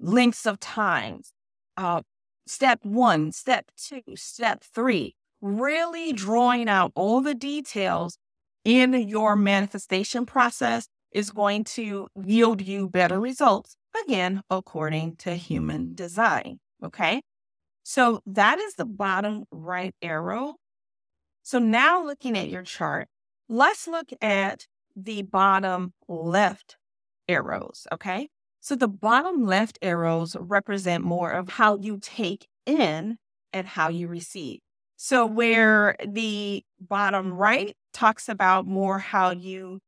lengths 0.00 0.46
of 0.46 0.60
times, 0.60 1.32
uh, 1.78 2.02
step 2.46 2.80
one, 2.82 3.32
step 3.32 3.70
two, 3.76 4.02
step 4.16 4.62
three, 4.62 5.14
really 5.40 6.12
drawing 6.12 6.68
out 6.68 6.92
all 6.94 7.20
the 7.22 7.34
details 7.34 8.18
in 8.64 8.92
your 8.92 9.36
manifestation 9.36 10.26
process 10.26 10.88
is 11.12 11.30
going 11.30 11.64
to 11.64 12.08
yield 12.22 12.60
you 12.60 12.88
better 12.88 13.18
results, 13.18 13.76
again, 14.04 14.42
according 14.50 15.16
to 15.16 15.34
human 15.34 15.94
design. 15.94 16.58
Okay. 16.84 17.22
So 17.84 18.20
that 18.26 18.58
is 18.58 18.74
the 18.74 18.84
bottom 18.84 19.44
right 19.50 19.94
arrow. 20.02 20.56
So 21.42 21.58
now 21.58 22.04
looking 22.04 22.36
at 22.36 22.50
your 22.50 22.62
chart, 22.62 23.08
let's 23.48 23.88
look 23.88 24.10
at 24.20 24.66
the 24.94 25.22
bottom 25.22 25.94
left 26.08 26.76
arrows. 27.28 27.86
Okay. 27.92 28.28
So 28.68 28.76
the 28.76 28.86
bottom 28.86 29.46
left 29.46 29.78
arrows 29.80 30.36
represent 30.38 31.02
more 31.02 31.30
of 31.30 31.48
how 31.48 31.78
you 31.78 31.98
take 32.02 32.46
in 32.66 33.16
and 33.50 33.66
how 33.66 33.88
you 33.88 34.08
receive. 34.08 34.60
So 34.98 35.24
where 35.24 35.96
the 36.06 36.62
bottom 36.78 37.32
right 37.32 37.74
talks 37.94 38.28
about 38.28 38.66
more 38.66 38.98
how 38.98 39.30
you 39.30 39.78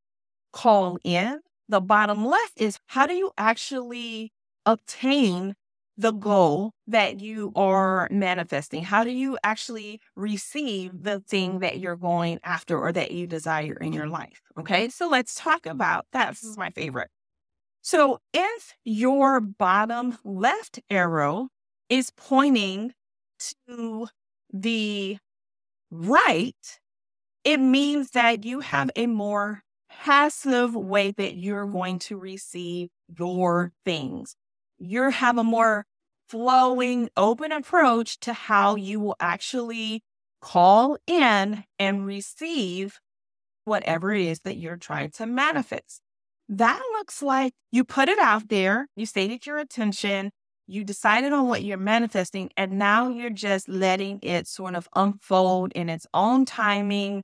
call 0.55 0.97
in, 1.05 1.41
the 1.69 1.83
bottom 1.83 2.25
left 2.25 2.55
is 2.57 2.79
how 2.87 3.07
do 3.07 3.13
you 3.13 3.33
actually 3.37 4.33
obtain 4.65 5.57
the 5.99 6.13
goal 6.13 6.73
that 6.87 7.21
you 7.21 7.53
are 7.55 8.09
manifesting? 8.11 8.83
How 8.83 9.05
do 9.05 9.11
you 9.11 9.37
actually 9.45 10.01
receive 10.17 11.03
the 11.03 11.21
thing 11.21 11.59
that 11.59 11.81
you're 11.81 11.97
going 11.97 12.41
after 12.45 12.79
or 12.79 12.93
that 12.93 13.11
you 13.11 13.27
desire 13.27 13.75
in 13.75 13.93
your 13.93 14.07
life? 14.07 14.41
Okay, 14.59 14.89
so 14.89 15.07
let's 15.07 15.35
talk 15.35 15.67
about 15.67 16.07
that. 16.13 16.31
This 16.31 16.45
is 16.45 16.57
my 16.57 16.71
favorite. 16.71 17.11
So 17.83 18.21
if 18.33 18.75
your 18.85 19.41
bottom 19.41 20.19
left 20.25 20.81
arrow 20.91 21.49
is 21.89 22.11
pointing 22.11 22.95
to 23.69 24.09
the 24.53 25.19
right, 25.91 26.81
it 27.45 27.59
means 27.59 28.11
that 28.13 28.45
you 28.45 28.61
have 28.61 28.91
a 28.97 29.07
more 29.07 29.63
passive 29.91 30.75
way 30.75 31.13
that 31.13 31.37
you're 31.37 31.67
going 31.67 31.99
to 32.01 32.19
receive 32.19 32.91
your 33.19 33.73
things. 33.85 34.37
You 34.79 35.11
have 35.11 35.39
a 35.39 35.45
more 35.45 35.87
flowing, 36.29 37.11
open 37.17 37.53
approach 37.53 38.21
to 38.21 38.33
how 38.33 38.77
you 38.77 39.01
will 39.01 39.17
actually 39.21 40.03
call 40.41 40.97
in 41.07 41.65
and 41.79 42.07
receive 42.07 43.01
whatever 43.65 44.13
it 44.13 44.27
is 44.27 44.41
that 44.41 44.57
you're 44.57 44.77
trying 44.77 45.11
to 45.13 45.27
manifest. 45.27 46.03
That 46.51 46.83
looks 46.95 47.23
like 47.23 47.53
you 47.71 47.85
put 47.85 48.09
it 48.09 48.19
out 48.19 48.49
there, 48.49 48.89
you 48.97 49.07
stated 49.07 49.47
your 49.47 49.61
intention, 49.61 50.33
you 50.67 50.83
decided 50.83 51.33
on 51.33 51.47
what 51.47 51.63
you're 51.63 51.79
manifesting, 51.79 52.51
and 52.57 52.73
now 52.73 53.09
you're 53.09 53.31
just 53.31 53.69
letting 53.69 54.19
it 54.23 54.49
sort 54.49 54.75
of 54.75 54.89
unfold 54.97 55.71
in 55.77 55.89
its 55.89 56.09
own 56.13 56.45
timing. 56.45 57.23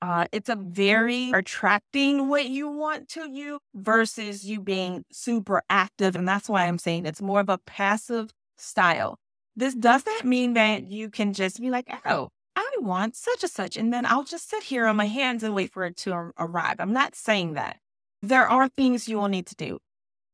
Uh, 0.00 0.26
it's 0.30 0.48
a 0.48 0.54
very 0.54 1.32
attracting 1.32 2.28
what 2.28 2.46
you 2.46 2.68
want 2.68 3.08
to 3.08 3.28
you 3.28 3.58
versus 3.74 4.44
you 4.44 4.60
being 4.60 5.04
super 5.10 5.60
active. 5.68 6.14
And 6.14 6.28
that's 6.28 6.48
why 6.48 6.66
I'm 6.66 6.78
saying 6.78 7.04
it's 7.04 7.20
more 7.20 7.40
of 7.40 7.48
a 7.48 7.58
passive 7.58 8.30
style. 8.56 9.18
This 9.56 9.74
doesn't 9.74 10.24
mean 10.24 10.54
that 10.54 10.86
you 10.86 11.10
can 11.10 11.32
just 11.32 11.60
be 11.60 11.68
like, 11.68 11.88
oh, 12.06 12.28
I 12.54 12.70
want 12.78 13.16
such 13.16 13.42
and 13.42 13.50
such, 13.50 13.76
and 13.76 13.92
then 13.92 14.06
I'll 14.06 14.22
just 14.22 14.48
sit 14.48 14.62
here 14.62 14.86
on 14.86 14.94
my 14.94 15.06
hands 15.06 15.42
and 15.42 15.52
wait 15.52 15.72
for 15.72 15.84
it 15.84 15.96
to 15.98 16.32
arrive. 16.38 16.76
I'm 16.78 16.92
not 16.92 17.16
saying 17.16 17.54
that 17.54 17.78
there 18.22 18.48
are 18.48 18.68
things 18.68 19.08
you 19.08 19.18
will 19.18 19.28
need 19.28 19.46
to 19.46 19.54
do. 19.54 19.78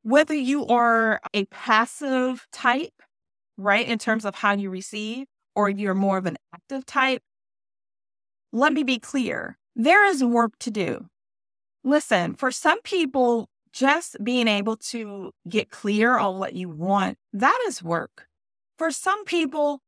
Whether 0.02 0.34
you 0.34 0.66
are 0.66 1.20
a 1.32 1.44
passive 1.46 2.46
type, 2.52 3.02
right, 3.56 3.86
in 3.86 3.98
terms 3.98 4.24
of 4.24 4.34
how 4.34 4.52
you 4.52 4.70
receive, 4.70 5.26
or 5.54 5.68
you're 5.68 5.94
more 5.94 6.18
of 6.18 6.26
an 6.26 6.36
active 6.54 6.84
type, 6.84 7.22
let 8.52 8.72
me 8.72 8.82
be 8.82 8.98
clear 8.98 9.58
there 9.76 10.04
is 10.04 10.22
work 10.22 10.52
to 10.60 10.70
do. 10.70 11.06
Listen, 11.82 12.34
for 12.34 12.50
some 12.50 12.80
people, 12.82 13.48
just 13.72 14.16
being 14.22 14.46
able 14.46 14.76
to 14.76 15.32
get 15.48 15.70
clear 15.70 16.16
on 16.16 16.38
what 16.38 16.54
you 16.54 16.68
want, 16.68 17.18
that 17.32 17.58
is 17.66 17.82
work. 17.82 18.28
For 18.78 18.90
some 18.90 19.24
people, 19.24 19.80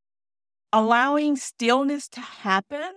allowing 0.73 1.37
stillness 1.37 2.09
to 2.09 2.21
happen, 2.21 2.91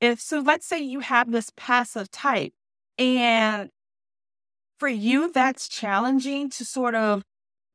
if 0.00 0.20
so, 0.20 0.40
let's 0.40 0.66
say 0.66 0.78
you 0.78 1.00
have 1.00 1.30
this 1.30 1.50
passive 1.56 2.10
type 2.10 2.52
and 2.98 3.70
for 4.80 4.88
you, 4.88 5.30
that's 5.30 5.68
challenging 5.68 6.50
to 6.50 6.64
sort 6.64 6.94
of 6.94 7.22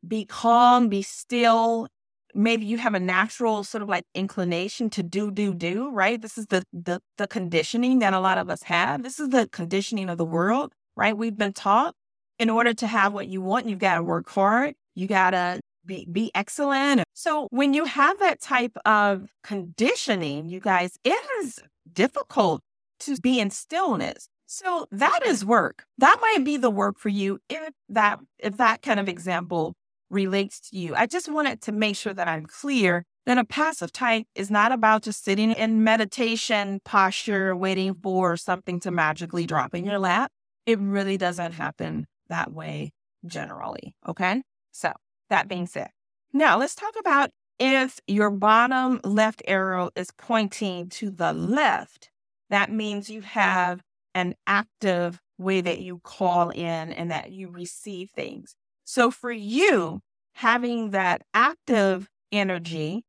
be 0.06 0.26
calm, 0.26 0.90
be 0.90 1.02
still. 1.02 1.88
Maybe 2.34 2.66
you 2.66 2.78
have 2.80 2.94
a 2.96 3.00
natural 3.00 3.64
sort 3.64 3.82
of 3.82 3.88
like 3.88 4.04
inclination 4.14 4.90
to 4.90 5.04
do, 5.04 5.32
do, 5.32 5.54
do, 5.54 5.90
right? 5.90 6.22
This 6.22 6.38
is 6.38 6.48
the, 6.48 6.64
the 6.74 7.00
the 7.18 7.28
conditioning 7.28 8.00
that 8.00 8.14
a 8.14 8.20
lot 8.20 8.38
of 8.38 8.50
us 8.50 8.64
have. 8.64 9.04
This 9.04 9.20
is 9.20 9.30
the 9.30 9.48
conditioning 9.48 10.10
of 10.10 10.18
the 10.18 10.26
world, 10.26 10.74
right? 10.98 11.18
We've 11.18 11.38
been 11.38 11.54
taught 11.54 11.96
in 12.40 12.50
order 12.50 12.74
to 12.74 12.88
have 12.88 13.14
what 13.14 13.28
you 13.28 13.42
want, 13.42 13.68
you've 13.68 13.80
got 13.80 13.96
to 13.96 14.04
work 14.04 14.30
hard. 14.30 14.76
You 14.94 15.08
got 15.08 15.32
to 15.32 15.60
be, 15.86 16.08
be 16.12 16.32
excellent. 16.36 17.04
So 17.14 17.48
when 17.52 17.74
you 17.74 17.86
have 17.86 18.20
that 18.20 18.42
type 18.42 18.76
of 18.86 19.30
conditioning, 19.44 20.50
you 20.50 20.60
guys, 20.60 20.98
it 21.04 21.24
is 21.42 21.60
difficult 21.92 22.62
to 23.02 23.16
be 23.18 23.40
in 23.40 23.50
stillness. 23.52 24.28
So 24.46 24.88
that 24.92 25.22
is 25.26 25.44
work. 25.44 25.86
That 25.98 26.18
might 26.22 26.46
be 26.46 26.58
the 26.58 26.70
work 26.70 27.00
for 27.00 27.10
you 27.10 27.40
if 27.50 27.74
that 27.90 28.20
if 28.38 28.58
that 28.58 28.82
kind 28.82 29.00
of 29.00 29.10
example 29.10 29.74
relates 30.10 30.60
to 30.70 30.78
you. 30.78 30.96
I 30.96 31.08
just 31.08 31.30
wanted 31.30 31.62
to 31.64 31.72
make 31.72 31.96
sure 31.96 32.14
that 32.14 32.28
I'm 32.28 32.46
clear 32.46 33.04
that 33.26 33.38
a 33.40 33.44
passive 33.44 33.92
type 33.92 34.28
is 34.36 34.52
not 34.52 34.72
about 34.72 35.02
just 35.04 35.24
sitting 35.24 35.52
in 35.52 35.84
meditation 35.84 36.80
posture 36.86 37.56
waiting 37.56 37.96
for 37.96 38.38
something 38.38 38.80
to 38.82 38.92
magically 38.92 39.48
drop 39.48 39.74
in 39.74 39.84
your 39.84 39.98
lap. 39.98 40.32
It 40.66 40.80
really 40.80 41.18
doesn't 41.18 41.54
happen 41.54 42.06
that 42.30 42.54
way 42.54 42.92
generally, 43.26 43.96
okay? 44.08 44.44
So, 44.72 44.92
that 45.30 45.48
being 45.48 45.66
said, 45.66 45.90
now 46.34 46.58
let's 46.60 46.76
talk 46.76 46.94
about 47.00 47.32
if 47.60 48.00
your 48.06 48.30
bottom 48.30 49.00
left 49.04 49.42
arrow 49.48 49.90
is 49.96 50.12
pointing 50.12 50.90
to 50.90 51.10
the 51.10 51.34
left, 51.34 52.12
that 52.50 52.72
means 52.72 53.10
you 53.10 53.22
have 53.22 53.82
an 54.16 54.34
active 54.48 55.22
way 55.38 55.62
that 55.62 55.82
you 55.82 56.00
call 56.04 56.50
in 56.50 56.92
and 56.92 57.12
that 57.12 57.32
you 57.32 57.50
receive 57.50 58.10
things. 58.16 58.56
So 58.86 59.12
for 59.12 59.32
you, 59.32 60.00
having 60.34 60.92
that 60.92 61.22
active 61.34 62.08
energy 62.32 63.04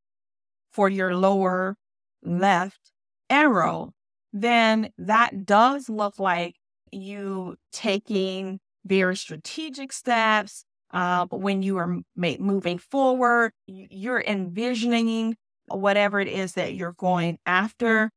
for 0.72 0.88
your 0.88 1.14
lower 1.14 1.76
left 2.22 2.92
arrow, 3.30 3.92
then 4.32 4.90
that 4.98 5.46
does 5.46 5.88
look 5.88 6.18
like 6.18 6.56
you 6.92 7.56
taking 7.72 8.58
very 8.84 9.16
strategic 9.16 9.92
steps. 9.92 10.64
Uh, 10.92 11.26
when 11.30 11.62
you 11.62 11.76
are 11.78 11.98
ma- 12.14 12.36
moving 12.38 12.78
forward, 12.78 13.52
you're 13.66 14.22
envisioning 14.22 15.36
whatever 15.68 16.20
it 16.20 16.28
is 16.28 16.52
that 16.52 16.74
you're 16.74 16.92
going 16.92 17.38
after. 17.46 18.10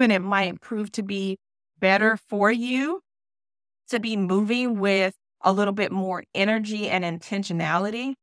And 0.00 0.12
it 0.12 0.20
might 0.20 0.60
prove 0.60 0.90
to 0.92 1.02
be 1.02 1.38
better 1.78 2.12
mm-hmm. 2.12 2.28
for 2.28 2.50
you 2.50 3.00
to 3.88 4.00
be 4.00 4.16
moving 4.16 4.78
with 4.78 5.14
a 5.42 5.52
little 5.52 5.74
bit 5.74 5.92
more 5.92 6.24
energy 6.34 6.88
and 6.88 7.04
intentionality. 7.04 8.14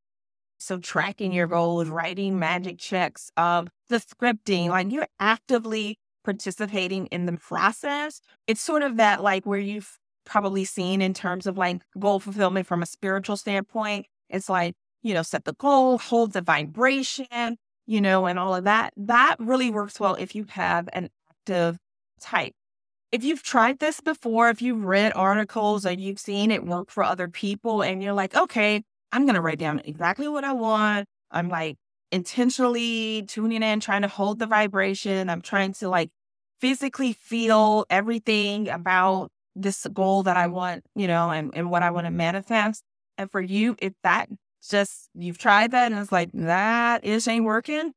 So, 0.57 0.77
tracking 0.77 1.31
your 1.31 1.47
goals, 1.47 1.87
writing 1.87 2.37
magic 2.37 2.77
checks, 2.77 3.31
of 3.35 3.67
the 3.89 3.97
scripting, 3.97 4.69
like 4.69 4.91
you're 4.91 5.07
actively 5.19 5.97
participating 6.23 7.07
in 7.07 7.25
the 7.25 7.33
process. 7.33 8.21
It's 8.45 8.61
sort 8.61 8.83
of 8.83 8.97
that, 8.97 9.23
like, 9.23 9.45
where 9.45 9.59
you've 9.59 9.97
probably 10.23 10.65
seen 10.65 11.01
in 11.01 11.13
terms 11.13 11.47
of 11.47 11.57
like 11.57 11.81
goal 11.99 12.19
fulfillment 12.19 12.67
from 12.67 12.81
a 12.81 12.85
spiritual 12.85 13.37
standpoint. 13.37 14.05
It's 14.29 14.49
like, 14.49 14.75
you 15.01 15.13
know, 15.13 15.23
set 15.23 15.45
the 15.45 15.53
goal, 15.53 15.97
hold 15.97 16.33
the 16.33 16.41
vibration, 16.41 17.57
you 17.85 18.01
know, 18.01 18.25
and 18.27 18.37
all 18.37 18.55
of 18.55 18.63
that. 18.65 18.93
That 18.97 19.35
really 19.39 19.69
works 19.69 19.99
well 19.99 20.15
if 20.15 20.35
you 20.35 20.45
have 20.49 20.87
an 20.93 21.09
active 21.29 21.77
type 22.19 22.53
if 23.11 23.23
you've 23.23 23.43
tried 23.43 23.79
this 23.79 23.99
before, 23.99 24.49
if 24.49 24.61
you've 24.61 24.85
read 24.85 25.11
articles 25.15 25.85
or 25.85 25.91
you've 25.91 26.19
seen 26.19 26.49
it 26.49 26.65
work 26.65 26.89
for 26.89 27.03
other 27.03 27.27
people 27.27 27.81
and 27.81 28.01
you're 28.01 28.13
like, 28.13 28.35
okay, 28.35 28.83
I'm 29.11 29.25
going 29.25 29.35
to 29.35 29.41
write 29.41 29.59
down 29.59 29.81
exactly 29.83 30.27
what 30.27 30.43
I 30.43 30.53
want. 30.53 31.07
I'm 31.29 31.49
like 31.49 31.77
intentionally 32.11 33.23
tuning 33.23 33.63
in, 33.63 33.79
trying 33.79 34.03
to 34.03 34.07
hold 34.07 34.39
the 34.39 34.47
vibration. 34.47 35.29
I'm 35.29 35.41
trying 35.41 35.73
to 35.73 35.89
like 35.89 36.09
physically 36.61 37.13
feel 37.13 37.85
everything 37.89 38.69
about 38.69 39.29
this 39.55 39.85
goal 39.93 40.23
that 40.23 40.37
I 40.37 40.47
want, 40.47 40.85
you 40.95 41.07
know, 41.07 41.31
and, 41.31 41.51
and 41.53 41.69
what 41.69 41.83
I 41.83 41.91
want 41.91 42.07
to 42.07 42.11
manifest. 42.11 42.83
And 43.17 43.29
for 43.29 43.41
you, 43.41 43.75
if 43.79 43.93
that 44.03 44.29
just 44.69 45.09
you've 45.15 45.37
tried 45.37 45.71
that 45.71 45.91
and 45.91 45.99
it's 45.99 46.11
like 46.11 46.29
that 46.33 47.03
is 47.03 47.27
ain't 47.27 47.45
working, 47.45 47.93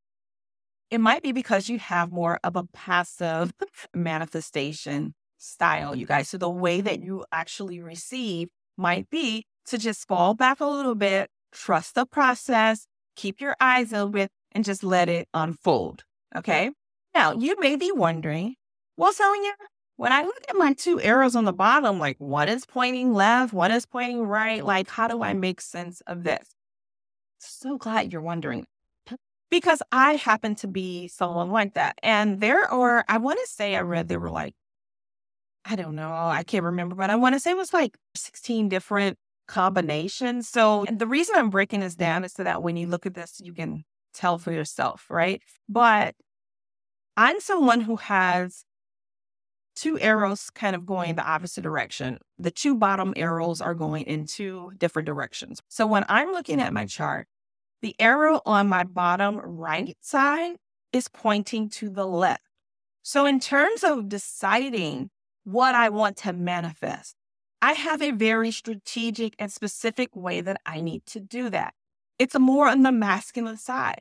it 0.91 0.99
might 0.99 1.23
be 1.23 1.33
because 1.33 1.69
you 1.69 1.79
have 1.79 2.13
more 2.13 2.39
of 2.45 2.57
a 2.57 2.65
passive 2.65 3.53
manifestation 3.95 5.15
style, 5.39 5.95
you 5.95 6.07
guys. 6.07 6.29
So 6.29 6.39
the 6.39 6.51
way 6.51 6.81
that 6.81 6.97
mm-hmm. 6.97 7.07
you 7.07 7.25
actually 7.33 7.81
receive 7.81 8.49
might 8.77 9.11
be 9.11 9.47
to 9.67 9.79
just 9.79 10.07
fall 10.07 10.35
back 10.35 10.61
a 10.61 10.67
little 10.67 10.95
bit, 10.95 11.31
trust 11.53 11.95
the 11.95 12.07
process, 12.07 12.87
keep 13.17 13.41
your 13.41 13.57
eyes 13.61 13.93
open, 13.93 14.29
and 14.53 14.65
just 14.65 14.85
let 14.85 15.09
it 15.09 15.29
unfold. 15.35 16.05
Okay. 16.37 16.71
Now, 17.15 17.33
you 17.33 17.57
may 17.61 17.77
be 17.77 17.93
wondering, 17.93 18.57
well, 18.97 19.13
Sonja, 19.13 19.53
when 19.97 20.13
I 20.13 20.23
look 20.23 20.43
at 20.49 20.57
my 20.57 20.73
two 20.73 21.01
arrows 21.01 21.37
on 21.37 21.45
the 21.45 21.53
bottom, 21.53 21.99
like 21.99 22.17
one 22.19 22.49
is 22.49 22.67
pointing 22.67 23.13
left, 23.13 23.53
one 23.53 23.71
is 23.71 23.87
pointing 23.87 24.23
right, 24.23 24.65
like 24.65 24.89
how 24.89 25.07
do 25.07 25.23
I 25.23 25.33
make 25.33 25.61
sense 25.61 26.03
of 26.07 26.25
this? 26.25 26.55
So 27.39 27.79
glad 27.79 28.13
you're 28.13 28.23
wondering 28.23 28.67
because 29.51 29.83
I 29.93 30.15
happen 30.15 30.55
to 30.57 30.67
be 30.67 31.09
someone 31.09 31.51
like 31.51 31.75
that. 31.75 31.99
And 32.03 32.41
there 32.41 32.65
are, 32.65 33.05
I 33.09 33.19
want 33.19 33.39
to 33.41 33.51
say 33.51 33.77
I 33.77 33.81
read 33.81 34.09
there 34.09 34.21
were 34.21 34.31
like, 34.31 34.55
I 35.65 35.77
don't 35.77 35.95
know, 35.95 36.13
I 36.13 36.43
can't 36.43 36.65
remember, 36.65 36.95
but 36.95 37.11
I 37.11 37.17
want 37.17 37.35
to 37.35 37.41
say 37.41 37.53
it 37.53 37.57
was 37.57 37.73
like 37.73 37.97
16 38.15 38.69
different 38.69 39.19
combinations. 39.47 40.49
So 40.49 40.85
the 40.91 41.07
reason 41.07 41.37
I'm 41.37 41.51
breaking 41.51 41.81
this 41.81 41.95
down 41.95 42.25
is 42.25 42.33
so 42.33 42.45
that 42.45 42.63
when 42.63 42.77
you 42.77 42.87
look 42.87 43.07
at 43.07 43.15
this, 43.15 43.41
you 43.43 43.55
can 43.55 43.85
tell 44.13 44.39
for 44.39 44.53
yourself, 44.53 45.07
right? 45.09 45.43
But 45.69 46.15
I'm 47.17 47.41
someone 47.41 47.81
who 47.81 47.97
has 47.97 48.65
two 49.75 49.99
arrows 49.99 50.51
kind 50.51 50.77
of 50.77 50.87
going 50.87 51.15
the 51.15 51.27
opposite 51.27 51.63
direction. 51.63 52.19
The 52.39 52.51
two 52.51 52.75
bottom 52.75 53.13
arrows 53.17 53.61
are 53.61 53.75
going 53.75 54.05
in 54.05 54.27
two 54.27 54.73
different 54.79 55.07
directions. 55.07 55.61
So 55.69 55.87
when 55.87 56.05
I'm 56.09 56.33
looking 56.33 56.61
at 56.61 56.73
my 56.73 56.87
chart, 56.87 57.27
the 57.85 57.95
arrow 57.99 58.41
on 58.47 58.67
my 58.67 58.83
bottom 58.83 59.37
right 59.37 59.95
side 60.01 60.57
is 60.91 61.07
pointing 61.07 61.69
to 61.69 61.91
the 61.91 62.07
left. 62.07 62.41
So 63.03 63.27
in 63.27 63.41
terms 63.41 63.85
of 63.85 64.09
deciding 64.09 65.11
what 65.45 65.75
I 65.75 65.91
want 65.91 66.17
to 66.19 66.33
manifest, 66.33 67.15
I 67.61 67.73
have 67.73 68.01
a 68.01 68.13
very 68.13 68.53
strategic 68.53 69.35
and 69.39 69.53
specific 69.53 70.17
way 70.17 70.41
that 70.41 70.63
I 70.65 70.81
need 70.81 71.05
to 71.09 71.21
do 71.21 71.51
that. 71.51 71.75
It's 72.19 72.39
more 72.39 72.71
on 72.71 72.85
the 72.85 72.91
masculine 72.91 73.59
side. 73.59 74.01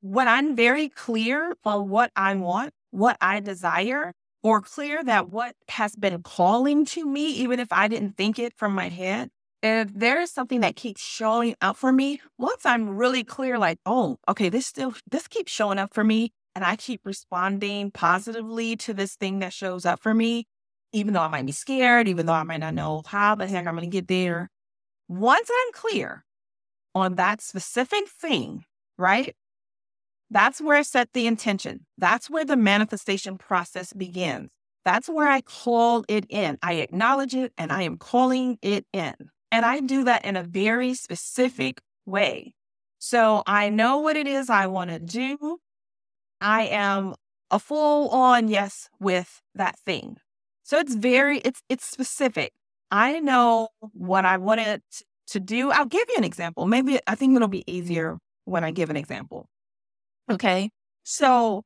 When 0.00 0.28
I'm 0.28 0.54
very 0.54 0.88
clear 0.88 1.56
on 1.64 1.88
what 1.88 2.12
I 2.14 2.36
want, 2.36 2.74
what 2.92 3.16
I 3.20 3.40
desire, 3.40 4.12
or 4.44 4.60
clear 4.60 5.02
that 5.02 5.30
what 5.30 5.56
has 5.66 5.96
been 5.96 6.22
calling 6.22 6.84
to 6.84 7.04
me, 7.04 7.26
even 7.32 7.58
if 7.58 7.72
I 7.72 7.88
didn't 7.88 8.16
think 8.16 8.38
it 8.38 8.54
from 8.56 8.72
my 8.72 8.88
head, 8.88 9.30
if 9.62 9.92
there 9.92 10.20
is 10.20 10.30
something 10.30 10.60
that 10.60 10.76
keeps 10.76 11.02
showing 11.02 11.54
up 11.60 11.76
for 11.76 11.92
me, 11.92 12.20
once 12.38 12.64
I'm 12.64 12.96
really 12.96 13.24
clear, 13.24 13.58
like, 13.58 13.78
oh, 13.84 14.18
okay, 14.28 14.48
this 14.48 14.66
still, 14.66 14.94
this 15.10 15.28
keeps 15.28 15.52
showing 15.52 15.78
up 15.78 15.92
for 15.92 16.04
me, 16.04 16.32
and 16.54 16.64
I 16.64 16.76
keep 16.76 17.02
responding 17.04 17.90
positively 17.90 18.76
to 18.76 18.94
this 18.94 19.16
thing 19.16 19.40
that 19.40 19.52
shows 19.52 19.84
up 19.84 20.00
for 20.00 20.14
me, 20.14 20.46
even 20.92 21.12
though 21.14 21.20
I 21.20 21.28
might 21.28 21.46
be 21.46 21.52
scared, 21.52 22.08
even 22.08 22.26
though 22.26 22.32
I 22.32 22.42
might 22.42 22.60
not 22.60 22.74
know 22.74 23.02
how 23.06 23.34
the 23.34 23.46
heck 23.46 23.66
I'm 23.66 23.76
going 23.76 23.88
to 23.88 23.94
get 23.94 24.08
there. 24.08 24.48
Once 25.08 25.50
I'm 25.52 25.72
clear 25.72 26.24
on 26.94 27.16
that 27.16 27.40
specific 27.40 28.08
thing, 28.08 28.64
right? 28.96 29.34
That's 30.30 30.60
where 30.60 30.76
I 30.76 30.82
set 30.82 31.12
the 31.12 31.26
intention. 31.26 31.86
That's 31.98 32.30
where 32.30 32.44
the 32.44 32.56
manifestation 32.56 33.36
process 33.36 33.92
begins. 33.92 34.52
That's 34.84 35.08
where 35.08 35.28
I 35.28 35.40
call 35.40 36.04
it 36.08 36.24
in. 36.28 36.58
I 36.62 36.74
acknowledge 36.74 37.34
it 37.34 37.52
and 37.58 37.72
I 37.72 37.82
am 37.82 37.98
calling 37.98 38.58
it 38.62 38.86
in. 38.92 39.14
And 39.52 39.64
I 39.64 39.80
do 39.80 40.04
that 40.04 40.24
in 40.24 40.36
a 40.36 40.42
very 40.42 40.94
specific 40.94 41.80
way. 42.06 42.54
So 42.98 43.42
I 43.46 43.70
know 43.70 43.98
what 43.98 44.16
it 44.16 44.26
is 44.26 44.50
I 44.50 44.66
want 44.66 44.90
to 44.90 44.98
do. 44.98 45.58
I 46.40 46.62
am 46.66 47.14
a 47.50 47.58
full 47.58 48.08
on 48.10 48.48
yes 48.48 48.88
with 49.00 49.40
that 49.54 49.78
thing. 49.84 50.16
So 50.62 50.78
it's 50.78 50.94
very, 50.94 51.38
it's, 51.38 51.60
it's 51.68 51.84
specific. 51.84 52.52
I 52.90 53.20
know 53.20 53.68
what 53.92 54.24
I 54.24 54.36
wanted 54.36 54.82
to 55.28 55.40
do. 55.40 55.70
I'll 55.70 55.86
give 55.86 56.06
you 56.08 56.16
an 56.18 56.24
example. 56.24 56.66
Maybe 56.66 57.00
I 57.06 57.14
think 57.14 57.34
it'll 57.34 57.48
be 57.48 57.64
easier 57.66 58.18
when 58.44 58.64
I 58.64 58.70
give 58.70 58.90
an 58.90 58.96
example. 58.96 59.46
Okay. 60.30 60.70
So 61.02 61.62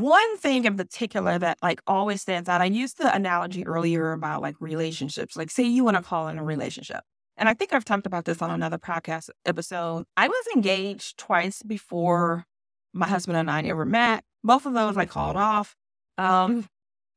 one 0.00 0.36
thing 0.38 0.64
in 0.64 0.76
particular 0.76 1.38
that 1.38 1.58
like 1.62 1.80
always 1.86 2.22
stands 2.22 2.48
out, 2.48 2.60
I 2.60 2.66
used 2.66 2.98
the 2.98 3.14
analogy 3.14 3.66
earlier 3.66 4.12
about 4.12 4.42
like 4.42 4.56
relationships. 4.60 5.36
Like 5.36 5.50
say 5.50 5.64
you 5.64 5.84
want 5.84 5.96
to 5.96 6.02
call 6.02 6.28
in 6.28 6.38
a 6.38 6.44
relationship. 6.44 7.02
And 7.36 7.48
I 7.48 7.54
think 7.54 7.72
I've 7.72 7.84
talked 7.84 8.06
about 8.06 8.24
this 8.24 8.40
on 8.40 8.50
another 8.50 8.78
podcast 8.78 9.28
episode. 9.44 10.06
I 10.16 10.28
was 10.28 10.44
engaged 10.54 11.18
twice 11.18 11.62
before 11.62 12.46
my 12.94 13.06
husband 13.06 13.36
and 13.36 13.50
I 13.50 13.62
ever 13.62 13.84
met. 13.84 14.24
Both 14.42 14.64
of 14.64 14.72
those 14.72 14.96
I 14.96 15.04
called 15.04 15.36
off. 15.36 15.76
Um, 16.16 16.66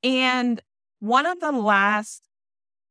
and 0.04 0.62
one 1.00 1.26
of 1.26 1.40
the 1.40 1.54
last 1.54 2.24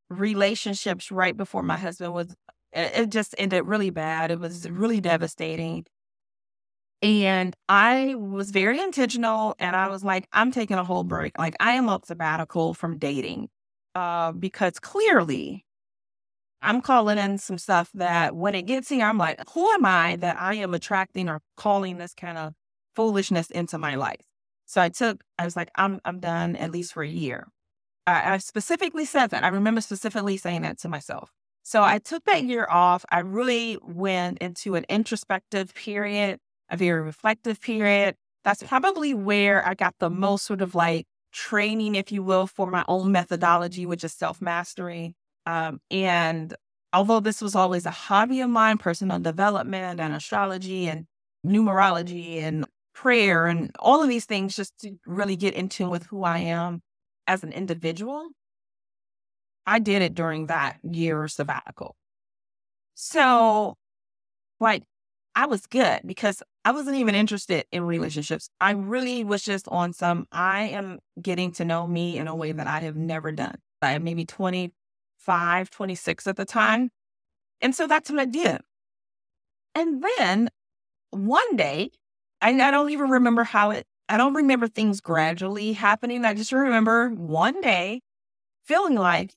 relationships 0.08 1.10
right 1.10 1.36
before 1.36 1.62
my 1.62 1.76
husband 1.76 2.14
was, 2.14 2.34
it 2.72 3.10
just 3.10 3.34
ended 3.36 3.66
really 3.66 3.90
bad. 3.90 4.30
It 4.30 4.40
was 4.40 4.68
really 4.70 5.00
devastating. 5.00 5.84
And 7.00 7.54
I 7.68 8.14
was 8.16 8.50
very 8.50 8.80
intentional 8.80 9.54
and 9.58 9.76
I 9.76 9.88
was 9.88 10.02
like, 10.02 10.26
I'm 10.32 10.50
taking 10.50 10.76
a 10.76 10.84
whole 10.84 11.04
break. 11.04 11.38
Like, 11.38 11.54
I 11.60 11.72
am 11.74 11.88
on 11.88 12.02
sabbatical 12.02 12.74
from 12.74 12.98
dating 12.98 13.48
uh, 13.94 14.32
because 14.32 14.80
clearly 14.80 15.64
I'm 16.60 16.80
calling 16.80 17.18
in 17.18 17.38
some 17.38 17.58
stuff 17.58 17.90
that 17.94 18.34
when 18.34 18.56
it 18.56 18.62
gets 18.62 18.88
here, 18.88 19.06
I'm 19.06 19.18
like, 19.18 19.40
who 19.50 19.70
am 19.70 19.84
I 19.84 20.16
that 20.16 20.40
I 20.40 20.54
am 20.54 20.74
attracting 20.74 21.28
or 21.28 21.40
calling 21.56 21.98
this 21.98 22.14
kind 22.14 22.36
of 22.36 22.54
foolishness 22.96 23.50
into 23.50 23.78
my 23.78 23.94
life? 23.94 24.26
So 24.66 24.80
I 24.82 24.88
took, 24.88 25.22
I 25.38 25.44
was 25.44 25.54
like, 25.54 25.70
I'm, 25.76 26.00
I'm 26.04 26.18
done 26.18 26.56
at 26.56 26.72
least 26.72 26.92
for 26.92 27.04
a 27.04 27.08
year. 27.08 27.46
I, 28.08 28.34
I 28.34 28.38
specifically 28.38 29.04
said 29.04 29.28
that. 29.28 29.44
I 29.44 29.48
remember 29.48 29.80
specifically 29.80 30.36
saying 30.36 30.62
that 30.62 30.78
to 30.80 30.88
myself. 30.88 31.30
So 31.62 31.82
I 31.82 31.98
took 31.98 32.24
that 32.24 32.44
year 32.44 32.66
off. 32.68 33.04
I 33.10 33.20
really 33.20 33.78
went 33.82 34.38
into 34.38 34.74
an 34.74 34.84
introspective 34.88 35.74
period 35.74 36.40
a 36.70 36.76
very 36.76 37.00
reflective 37.00 37.60
period. 37.60 38.14
That's 38.44 38.62
probably 38.62 39.14
where 39.14 39.66
I 39.66 39.74
got 39.74 39.94
the 39.98 40.10
most 40.10 40.44
sort 40.44 40.62
of 40.62 40.74
like 40.74 41.06
training, 41.32 41.94
if 41.94 42.12
you 42.12 42.22
will, 42.22 42.46
for 42.46 42.70
my 42.70 42.84
own 42.88 43.12
methodology, 43.12 43.86
which 43.86 44.04
is 44.04 44.12
self 44.12 44.40
mastery. 44.40 45.14
Um, 45.46 45.80
and 45.90 46.54
although 46.92 47.20
this 47.20 47.40
was 47.40 47.54
always 47.54 47.86
a 47.86 47.90
hobby 47.90 48.40
of 48.40 48.50
mine, 48.50 48.78
personal 48.78 49.18
development 49.18 50.00
and 50.00 50.14
astrology 50.14 50.88
and 50.88 51.06
numerology 51.46 52.38
and 52.42 52.66
prayer 52.94 53.46
and 53.46 53.70
all 53.78 54.02
of 54.02 54.08
these 54.08 54.24
things, 54.24 54.56
just 54.56 54.76
to 54.80 54.98
really 55.06 55.36
get 55.36 55.54
in 55.54 55.68
tune 55.68 55.90
with 55.90 56.04
who 56.06 56.24
I 56.24 56.38
am 56.38 56.80
as 57.26 57.42
an 57.42 57.52
individual, 57.52 58.28
I 59.66 59.78
did 59.78 60.02
it 60.02 60.14
during 60.14 60.46
that 60.46 60.78
year 60.82 61.28
sabbatical. 61.28 61.94
So, 62.94 63.74
like, 64.60 64.82
I 65.38 65.46
was 65.46 65.66
good 65.66 66.00
because 66.04 66.42
I 66.64 66.72
wasn't 66.72 66.96
even 66.96 67.14
interested 67.14 67.64
in 67.70 67.84
relationships. 67.84 68.50
I 68.60 68.72
really 68.72 69.22
was 69.22 69.44
just 69.44 69.68
on 69.68 69.92
some, 69.92 70.26
I 70.32 70.62
am 70.62 70.98
getting 71.22 71.52
to 71.52 71.64
know 71.64 71.86
me 71.86 72.18
in 72.18 72.26
a 72.26 72.34
way 72.34 72.50
that 72.50 72.66
I 72.66 72.80
have 72.80 72.96
never 72.96 73.30
done. 73.30 73.54
I 73.80 73.92
am 73.92 74.02
maybe 74.02 74.24
25, 74.24 75.70
26 75.70 76.26
at 76.26 76.36
the 76.36 76.44
time. 76.44 76.90
And 77.60 77.72
so 77.72 77.86
that's 77.86 78.10
what 78.10 78.18
I 78.18 78.24
did. 78.24 78.62
And 79.76 80.02
then 80.18 80.48
one 81.10 81.54
day, 81.54 81.92
I, 82.42 82.50
I 82.50 82.72
don't 82.72 82.90
even 82.90 83.08
remember 83.08 83.44
how 83.44 83.70
it, 83.70 83.86
I 84.08 84.16
don't 84.16 84.34
remember 84.34 84.66
things 84.66 85.00
gradually 85.00 85.72
happening. 85.72 86.24
I 86.24 86.34
just 86.34 86.50
remember 86.50 87.10
one 87.10 87.60
day 87.60 88.00
feeling 88.64 88.96
like, 88.96 89.36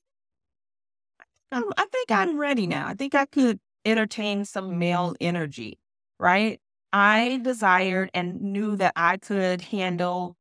I 1.52 1.86
think 1.92 2.10
I'm 2.10 2.38
ready 2.38 2.66
now. 2.66 2.88
I 2.88 2.94
think 2.94 3.14
I 3.14 3.24
could 3.26 3.60
entertain 3.84 4.44
some 4.44 4.80
male 4.80 5.14
energy 5.20 5.78
right? 6.22 6.60
I 6.92 7.40
desired 7.42 8.10
and 8.14 8.40
knew 8.40 8.76
that 8.76 8.92
I 8.94 9.16
could 9.16 9.60
handle 9.60 10.36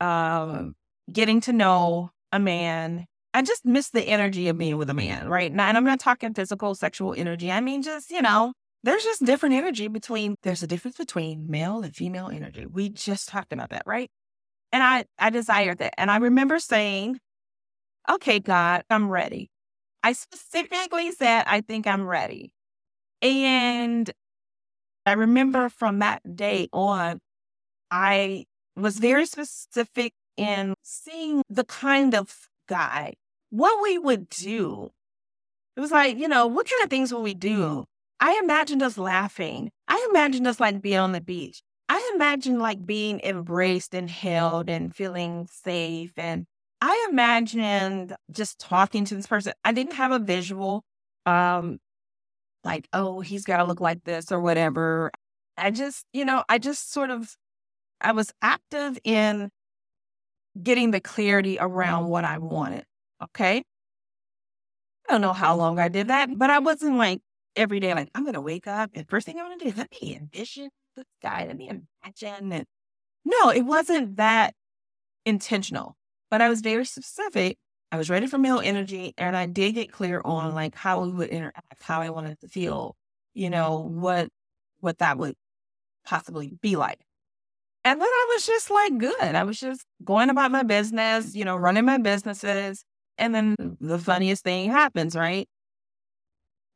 um, 0.00 0.74
getting 1.10 1.40
to 1.42 1.52
know 1.52 2.10
a 2.32 2.40
man. 2.40 3.06
I 3.32 3.42
just 3.42 3.64
miss 3.64 3.90
the 3.90 4.02
energy 4.02 4.48
of 4.48 4.58
being 4.58 4.76
with 4.78 4.90
a 4.90 4.94
man, 4.94 5.28
right? 5.28 5.52
Now, 5.52 5.68
and 5.68 5.76
I'm 5.76 5.84
not 5.84 6.00
talking 6.00 6.34
physical, 6.34 6.74
sexual 6.74 7.14
energy. 7.16 7.52
I 7.52 7.60
mean, 7.60 7.82
just, 7.82 8.10
you 8.10 8.20
know, 8.20 8.52
there's 8.82 9.04
just 9.04 9.24
different 9.24 9.54
energy 9.54 9.86
between, 9.86 10.34
there's 10.42 10.64
a 10.64 10.66
difference 10.66 10.96
between 10.96 11.48
male 11.48 11.82
and 11.82 11.94
female 11.94 12.28
energy. 12.28 12.66
We 12.66 12.88
just 12.88 13.28
talked 13.28 13.52
about 13.52 13.70
that, 13.70 13.84
right? 13.86 14.10
And 14.72 14.82
I, 14.82 15.04
I 15.20 15.30
desired 15.30 15.78
that. 15.78 15.94
And 15.98 16.10
I 16.10 16.16
remember 16.16 16.58
saying, 16.58 17.20
okay, 18.10 18.40
God, 18.40 18.82
I'm 18.90 19.08
ready. 19.08 19.50
I 20.02 20.14
specifically 20.14 21.12
said, 21.12 21.44
I 21.46 21.60
think 21.60 21.86
I'm 21.86 22.04
ready. 22.06 22.52
And 23.22 24.10
I 25.04 25.12
remember 25.12 25.68
from 25.68 25.98
that 25.98 26.36
day 26.36 26.68
on, 26.72 27.20
I 27.90 28.44
was 28.76 28.98
very 28.98 29.26
specific 29.26 30.12
in 30.36 30.74
seeing 30.82 31.42
the 31.50 31.64
kind 31.64 32.14
of 32.14 32.48
guy, 32.68 33.14
what 33.50 33.82
we 33.82 33.98
would 33.98 34.28
do. 34.28 34.90
It 35.76 35.80
was 35.80 35.90
like, 35.90 36.16
you 36.16 36.28
know, 36.28 36.46
what 36.46 36.68
kind 36.68 36.82
of 36.84 36.90
things 36.90 37.12
would 37.12 37.22
we 37.22 37.34
do? 37.34 37.84
I 38.20 38.38
imagined 38.42 38.82
us 38.82 38.96
laughing. 38.96 39.70
I 39.88 40.06
imagined 40.10 40.46
us 40.46 40.60
like 40.60 40.80
being 40.80 40.98
on 40.98 41.12
the 41.12 41.20
beach. 41.20 41.62
I 41.88 42.12
imagined 42.14 42.60
like 42.60 42.86
being 42.86 43.20
embraced 43.20 43.94
and 43.94 44.08
held 44.08 44.70
and 44.70 44.94
feeling 44.94 45.48
safe. 45.50 46.12
And 46.16 46.46
I 46.80 47.08
imagined 47.10 48.14
just 48.30 48.58
talking 48.58 49.04
to 49.06 49.14
this 49.14 49.26
person. 49.26 49.52
I 49.64 49.72
didn't 49.72 49.94
have 49.94 50.12
a 50.12 50.18
visual, 50.18 50.84
um, 51.26 51.78
like, 52.64 52.88
oh, 52.92 53.20
he's 53.20 53.44
got 53.44 53.58
to 53.58 53.64
look 53.64 53.80
like 53.80 54.04
this 54.04 54.30
or 54.32 54.40
whatever. 54.40 55.10
I 55.56 55.70
just, 55.70 56.04
you 56.12 56.24
know, 56.24 56.44
I 56.48 56.58
just 56.58 56.92
sort 56.92 57.10
of, 57.10 57.34
I 58.00 58.12
was 58.12 58.32
active 58.40 58.98
in 59.04 59.50
getting 60.60 60.90
the 60.90 61.00
clarity 61.00 61.58
around 61.60 62.08
what 62.08 62.24
I 62.24 62.38
wanted. 62.38 62.84
Okay. 63.22 63.62
I 65.08 65.12
don't 65.12 65.20
know 65.20 65.32
how 65.32 65.56
long 65.56 65.78
I 65.78 65.88
did 65.88 66.08
that, 66.08 66.30
but 66.36 66.50
I 66.50 66.58
wasn't 66.58 66.96
like 66.96 67.20
every 67.56 67.80
day, 67.80 67.94
like, 67.94 68.10
I'm 68.14 68.22
going 68.22 68.34
to 68.34 68.40
wake 68.40 68.66
up 68.66 68.90
and 68.94 69.08
first 69.08 69.26
thing 69.26 69.38
I'm 69.38 69.46
going 69.46 69.58
to 69.58 69.64
do 69.64 69.70
is 69.70 69.76
let 69.76 69.92
me 70.00 70.16
envision 70.16 70.70
this 70.96 71.04
guy, 71.22 71.44
let 71.46 71.56
me 71.56 71.68
imagine. 71.68 72.52
And 72.52 72.64
no, 73.24 73.50
it 73.50 73.62
wasn't 73.62 74.16
that 74.16 74.54
intentional, 75.24 75.96
but 76.30 76.40
I 76.40 76.48
was 76.48 76.60
very 76.60 76.84
specific. 76.84 77.58
I 77.92 77.98
was 77.98 78.08
ready 78.08 78.26
for 78.26 78.38
male 78.38 78.58
energy 78.58 79.12
and 79.18 79.36
I 79.36 79.44
did 79.44 79.72
get 79.72 79.92
clear 79.92 80.22
on 80.24 80.46
mm-hmm. 80.46 80.54
like 80.56 80.74
how 80.74 81.02
we 81.02 81.12
would 81.12 81.28
interact, 81.28 81.82
how 81.82 82.00
I 82.00 82.08
wanted 82.08 82.40
to 82.40 82.48
feel, 82.48 82.96
you 83.34 83.50
know, 83.50 83.80
what, 83.80 84.30
what 84.80 84.98
that 84.98 85.18
would 85.18 85.34
possibly 86.06 86.54
be 86.62 86.76
like. 86.76 86.98
And 87.84 88.00
then 88.00 88.08
I 88.08 88.26
was 88.34 88.46
just 88.46 88.70
like, 88.70 88.96
good. 88.96 89.34
I 89.34 89.42
was 89.42 89.60
just 89.60 89.84
going 90.02 90.30
about 90.30 90.50
my 90.50 90.62
business, 90.62 91.34
you 91.34 91.44
know, 91.44 91.54
running 91.54 91.84
my 91.84 91.98
businesses. 91.98 92.82
And 93.18 93.34
then 93.34 93.56
the 93.78 93.98
funniest 93.98 94.42
thing 94.42 94.70
happens, 94.70 95.14
right? 95.14 95.46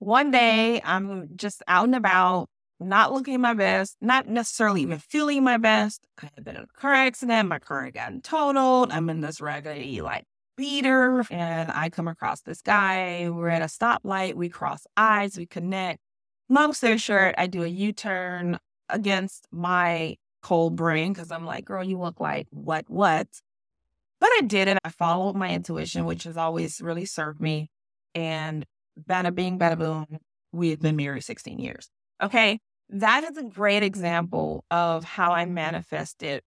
One 0.01 0.27
mm-hmm. 0.27 0.33
day 0.33 0.83
I'm 0.85 1.31
just 1.35 1.63
out 1.67 1.87
and 1.87 1.95
about, 1.95 2.49
not 2.79 3.15
looking 3.15 3.41
my 3.41 3.55
best, 3.55 3.97
not 4.03 4.29
necessarily 4.29 4.83
even 4.83 4.99
feeling 4.99 5.43
my 5.43 5.57
best. 5.57 6.07
I 6.23 6.29
had 6.35 6.45
been 6.45 6.57
in 6.57 6.65
a 6.65 6.79
car 6.79 6.93
accident. 6.93 7.49
My 7.49 7.59
car 7.59 7.87
had 7.87 7.95
gotten 7.95 8.21
totaled. 8.21 8.93
I'm 8.93 9.09
in 9.09 9.23
this 9.23 9.41
raggedy 9.41 10.03
like 10.03 10.25
beater 10.57 11.25
and 11.31 11.71
I 11.71 11.91
come 11.91 12.09
across 12.09 12.43
this 12.43 12.63
guy. 12.63 13.29
We're 13.31 13.49
at 13.49 13.63
a 13.63 13.67
stoplight. 13.67 14.35
We 14.35 14.49
cross 14.49 14.87
eyes. 14.97 15.37
We 15.37 15.47
connect. 15.47 16.01
Long 16.49 16.73
story 16.73 16.99
short, 16.99 17.35
I 17.39 17.47
do 17.47 17.63
a 17.63 17.69
U 17.69 17.93
turn 17.93 18.59
against 18.89 19.47
my 19.51 20.17
cold 20.43 20.77
brain 20.77 21.13
because 21.13 21.31
I'm 21.33 21.45
like, 21.45 21.65
girl, 21.65 21.83
you 21.83 21.99
look 21.99 22.21
like 22.21 22.47
what, 22.51 22.85
what? 22.89 23.27
But 24.21 24.31
I 24.39 24.43
did 24.43 24.69
it. 24.69 24.79
I 24.85 24.91
followed 24.91 25.37
my 25.37 25.51
intuition, 25.51 26.05
which 26.05 26.25
has 26.25 26.37
always 26.37 26.81
really 26.81 27.05
served 27.05 27.41
me. 27.41 27.69
And 28.15 28.65
bada 28.99 29.35
bing, 29.35 29.59
bada 29.59 29.77
boom, 29.79 30.07
we've 30.53 30.81
been 30.81 30.97
married 30.97 31.25
16 31.25 31.59
years. 31.59 31.91
Okay. 32.23 32.61
That 32.89 33.25
is 33.25 33.37
a 33.37 33.43
great 33.43 33.83
example 33.83 34.65
of 34.71 35.05
how 35.05 35.33
I 35.33 35.45
manifested 35.45 36.43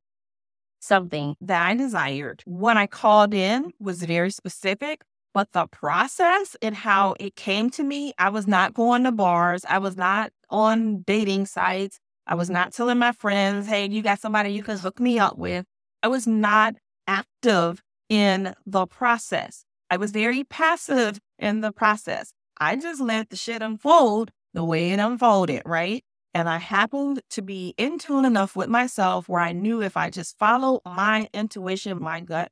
something 0.79 1.35
that 1.41 1.67
I 1.67 1.75
desired. 1.75 2.41
What 2.45 2.77
I 2.77 2.87
called 2.87 3.33
in 3.33 3.71
was 3.79 4.03
very 4.03 4.31
specific, 4.31 5.03
but 5.33 5.51
the 5.51 5.67
process 5.67 6.55
and 6.61 6.75
how 6.75 7.15
it 7.19 7.35
came 7.35 7.69
to 7.71 7.83
me, 7.83 8.13
I 8.17 8.29
was 8.29 8.47
not 8.47 8.73
going 8.73 9.03
to 9.03 9.11
bars. 9.11 9.63
I 9.69 9.77
was 9.77 9.95
not 9.95 10.31
on 10.49 11.01
dating 11.01 11.45
sites. 11.45 11.99
I 12.25 12.35
was 12.35 12.49
not 12.49 12.73
telling 12.73 12.99
my 12.99 13.11
friends, 13.11 13.67
hey, 13.67 13.87
you 13.89 14.01
got 14.01 14.19
somebody 14.19 14.51
you 14.51 14.63
can 14.63 14.77
hook 14.77 14.99
me 14.99 15.19
up 15.19 15.37
with. 15.37 15.65
I 16.03 16.07
was 16.07 16.27
not 16.27 16.75
active 17.07 17.81
in 18.07 18.53
the 18.65 18.85
process. 18.87 19.65
I 19.89 19.97
was 19.97 20.11
very 20.11 20.43
passive 20.43 21.19
in 21.37 21.61
the 21.61 21.71
process. 21.71 22.31
I 22.59 22.75
just 22.75 23.01
let 23.01 23.29
the 23.29 23.35
shit 23.35 23.61
unfold 23.61 24.31
the 24.53 24.63
way 24.63 24.91
it 24.91 24.99
unfolded, 24.99 25.63
right? 25.65 26.03
And 26.33 26.47
I 26.47 26.57
happened 26.57 27.21
to 27.31 27.41
be 27.41 27.73
in 27.77 27.97
tune 27.97 28.25
enough 28.25 28.55
with 28.55 28.69
myself 28.69 29.27
where 29.27 29.41
I 29.41 29.51
knew 29.51 29.81
if 29.81 29.97
I 29.97 30.09
just 30.09 30.37
follow 30.37 30.81
my 30.85 31.27
intuition, 31.33 32.01
my 32.01 32.19
gut 32.19 32.51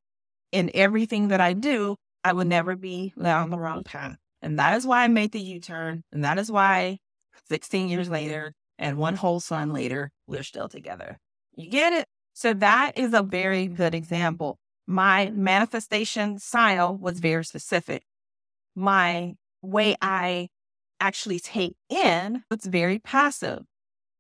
in 0.52 0.72
everything 0.74 1.28
that 1.28 1.42
I 1.42 1.54
do, 1.54 1.96
I 2.24 2.34
would 2.34 2.48
never 2.48 2.76
be 2.76 3.14
down 3.22 3.50
the 3.50 3.60
wrong 3.60 3.84
path. 3.84 4.18
And 4.42 4.58
that 4.60 4.76
is 4.78 4.86
why 4.86 5.04
I 5.04 5.08
made 5.08 5.32
the 5.32 5.40
U 5.40 5.60
turn. 5.60 6.04
And 6.12 6.24
that 6.24 6.38
is 6.38 6.52
why 6.52 6.98
16 7.50 7.90
years 7.90 8.10
later, 8.10 8.54
and 8.80 8.98
one 8.98 9.16
whole 9.16 9.40
son 9.40 9.74
later, 9.74 10.12
we're 10.28 10.44
still 10.44 10.70
together. 10.70 11.20
You 11.56 11.70
get 11.70 11.94
it? 11.94 12.06
So 12.34 12.54
that 12.54 12.98
is 12.98 13.14
a 13.14 13.24
very 13.24 13.68
good 13.68 13.96
example. 13.96 14.58
My 14.86 15.32
manifestation 15.32 16.40
style 16.40 16.96
was 16.96 17.20
very 17.20 17.44
specific. 17.44 18.04
My 18.76 19.34
way 19.62 19.96
I 20.02 20.50
actually 21.00 21.40
take 21.40 21.76
in 21.90 22.44
was 22.50 22.66
very 22.66 23.00
passive. 23.00 23.64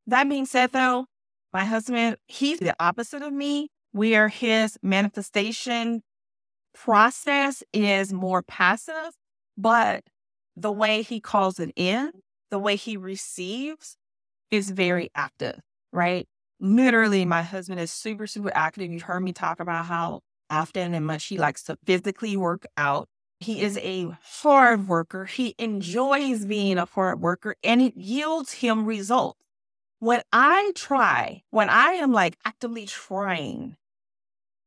That 0.05 0.29
being 0.29 0.45
said, 0.45 0.71
though, 0.71 1.05
my 1.53 1.65
husband, 1.65 2.17
he's 2.27 2.59
the 2.59 2.75
opposite 2.79 3.21
of 3.21 3.33
me, 3.33 3.69
where 3.91 4.27
his 4.27 4.77
manifestation 4.83 6.03
process 6.73 7.63
is 7.73 8.13
more 8.13 8.43
passive, 8.43 9.11
but 9.57 10.03
the 10.55 10.71
way 10.71 11.01
he 11.01 11.19
calls 11.19 11.59
it 11.59 11.71
in, 11.75 12.11
the 12.51 12.59
way 12.59 12.75
he 12.75 12.95
receives 12.97 13.97
is 14.51 14.71
very 14.71 15.09
active, 15.15 15.59
right? 15.91 16.27
Literally, 16.59 17.25
my 17.25 17.41
husband 17.41 17.79
is 17.79 17.91
super, 17.91 18.27
super 18.27 18.51
active. 18.53 18.91
You've 18.91 19.03
heard 19.03 19.21
me 19.21 19.33
talk 19.33 19.59
about 19.59 19.85
how 19.85 20.21
often 20.49 20.93
and 20.93 21.05
much 21.05 21.25
he 21.25 21.37
likes 21.37 21.63
to 21.63 21.77
physically 21.85 22.37
work 22.37 22.65
out. 22.77 23.07
He 23.39 23.62
is 23.62 23.78
a 23.78 24.10
hard 24.21 24.88
worker. 24.88 25.26
He 25.26 25.54
enjoys 25.58 26.45
being 26.45 26.78
a 26.78 26.86
hard 26.86 27.21
worker 27.21 27.56
and 27.63 27.82
it 27.82 27.95
yields 27.95 28.54
him 28.54 28.86
results. 28.86 29.39
When 30.00 30.21
I 30.32 30.71
try, 30.76 31.43
when 31.50 31.69
I 31.69 31.93
am 31.93 32.12
like 32.12 32.38
actively 32.45 32.86
trying, 32.86 33.78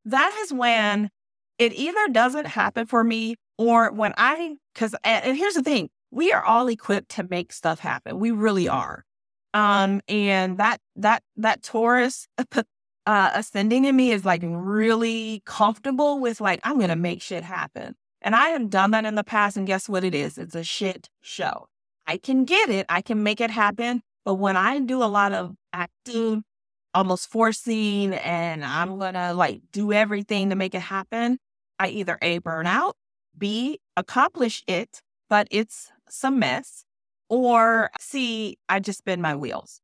that 0.05 0.35
is 0.43 0.53
when 0.53 1.11
it 1.59 1.73
either 1.73 2.09
doesn't 2.09 2.47
happen 2.47 2.87
for 2.87 3.05
me 3.05 3.37
or 3.59 3.93
when 3.93 4.15
I, 4.17 4.57
because, 4.75 4.95
and 5.05 5.37
here's 5.37 5.55
the 5.55 5.63
thing 5.63 5.91
we 6.11 6.33
are 6.33 6.43
all 6.43 6.69
equipped 6.69 7.11
to 7.11 7.27
make 7.29 7.53
stuff 7.53 7.79
happen. 7.79 8.19
We 8.19 8.31
really 8.31 8.69
are. 8.69 9.05
Um, 9.53 10.01
and 10.09 10.59
that 10.59 10.81
that 10.97 11.23
that 11.37 11.63
Taurus 11.63 12.29
uh, 13.07 13.31
ascending 13.35 13.85
in 13.85 13.97
me 13.97 14.13
is 14.13 14.25
like 14.25 14.43
really 14.45 15.43
comfortable 15.45 16.21
with 16.21 16.41
like 16.41 16.61
I'm 16.63 16.79
gonna 16.79 16.97
make 16.97 17.21
shit 17.23 17.43
happen. 17.43 17.95
And 18.23 18.35
I 18.35 18.49
have 18.49 18.71
done 18.71 18.91
that 18.91 19.05
in 19.05 19.15
the 19.15 19.25
past, 19.25 19.57
and 19.57 19.67
guess 19.67 19.89
what 19.89 20.05
it 20.05 20.15
is? 20.15 20.37
It's 20.37 20.55
a 20.55 20.65
shit 20.65 21.09
show. 21.23 21.69
I 22.07 22.17
can 22.17 22.45
get 22.45 22.69
it, 22.71 22.87
I 22.89 23.03
can 23.03 23.23
make 23.23 23.41
it 23.41 23.51
happen, 23.51 24.03
but 24.25 24.35
when 24.35 24.57
I 24.57 24.79
do 24.81 25.03
a 25.03 25.07
lot 25.07 25.33
of 25.33 25.55
acting, 25.73 26.45
almost 26.93 27.31
forcing, 27.31 28.15
and 28.15 28.65
I'm 28.65 28.99
gonna 28.99 29.33
like 29.33 29.61
do 29.73 29.93
everything 29.93 30.51
to 30.51 30.57
make 30.57 30.75
it 30.75 30.81
happen, 30.81 31.39
I 31.79 31.89
either 31.89 32.19
A 32.21 32.39
burn 32.39 32.67
out, 32.67 32.97
B 33.37 33.79
accomplish 33.97 34.63
it, 34.67 35.01
but 35.29 35.47
it's 35.51 35.93
some 36.09 36.39
mess, 36.39 36.85
or 37.29 37.91
C, 38.01 38.59
I 38.69 38.81
just 38.81 38.99
spin 38.99 39.21
my 39.21 39.37
wheels. 39.37 39.81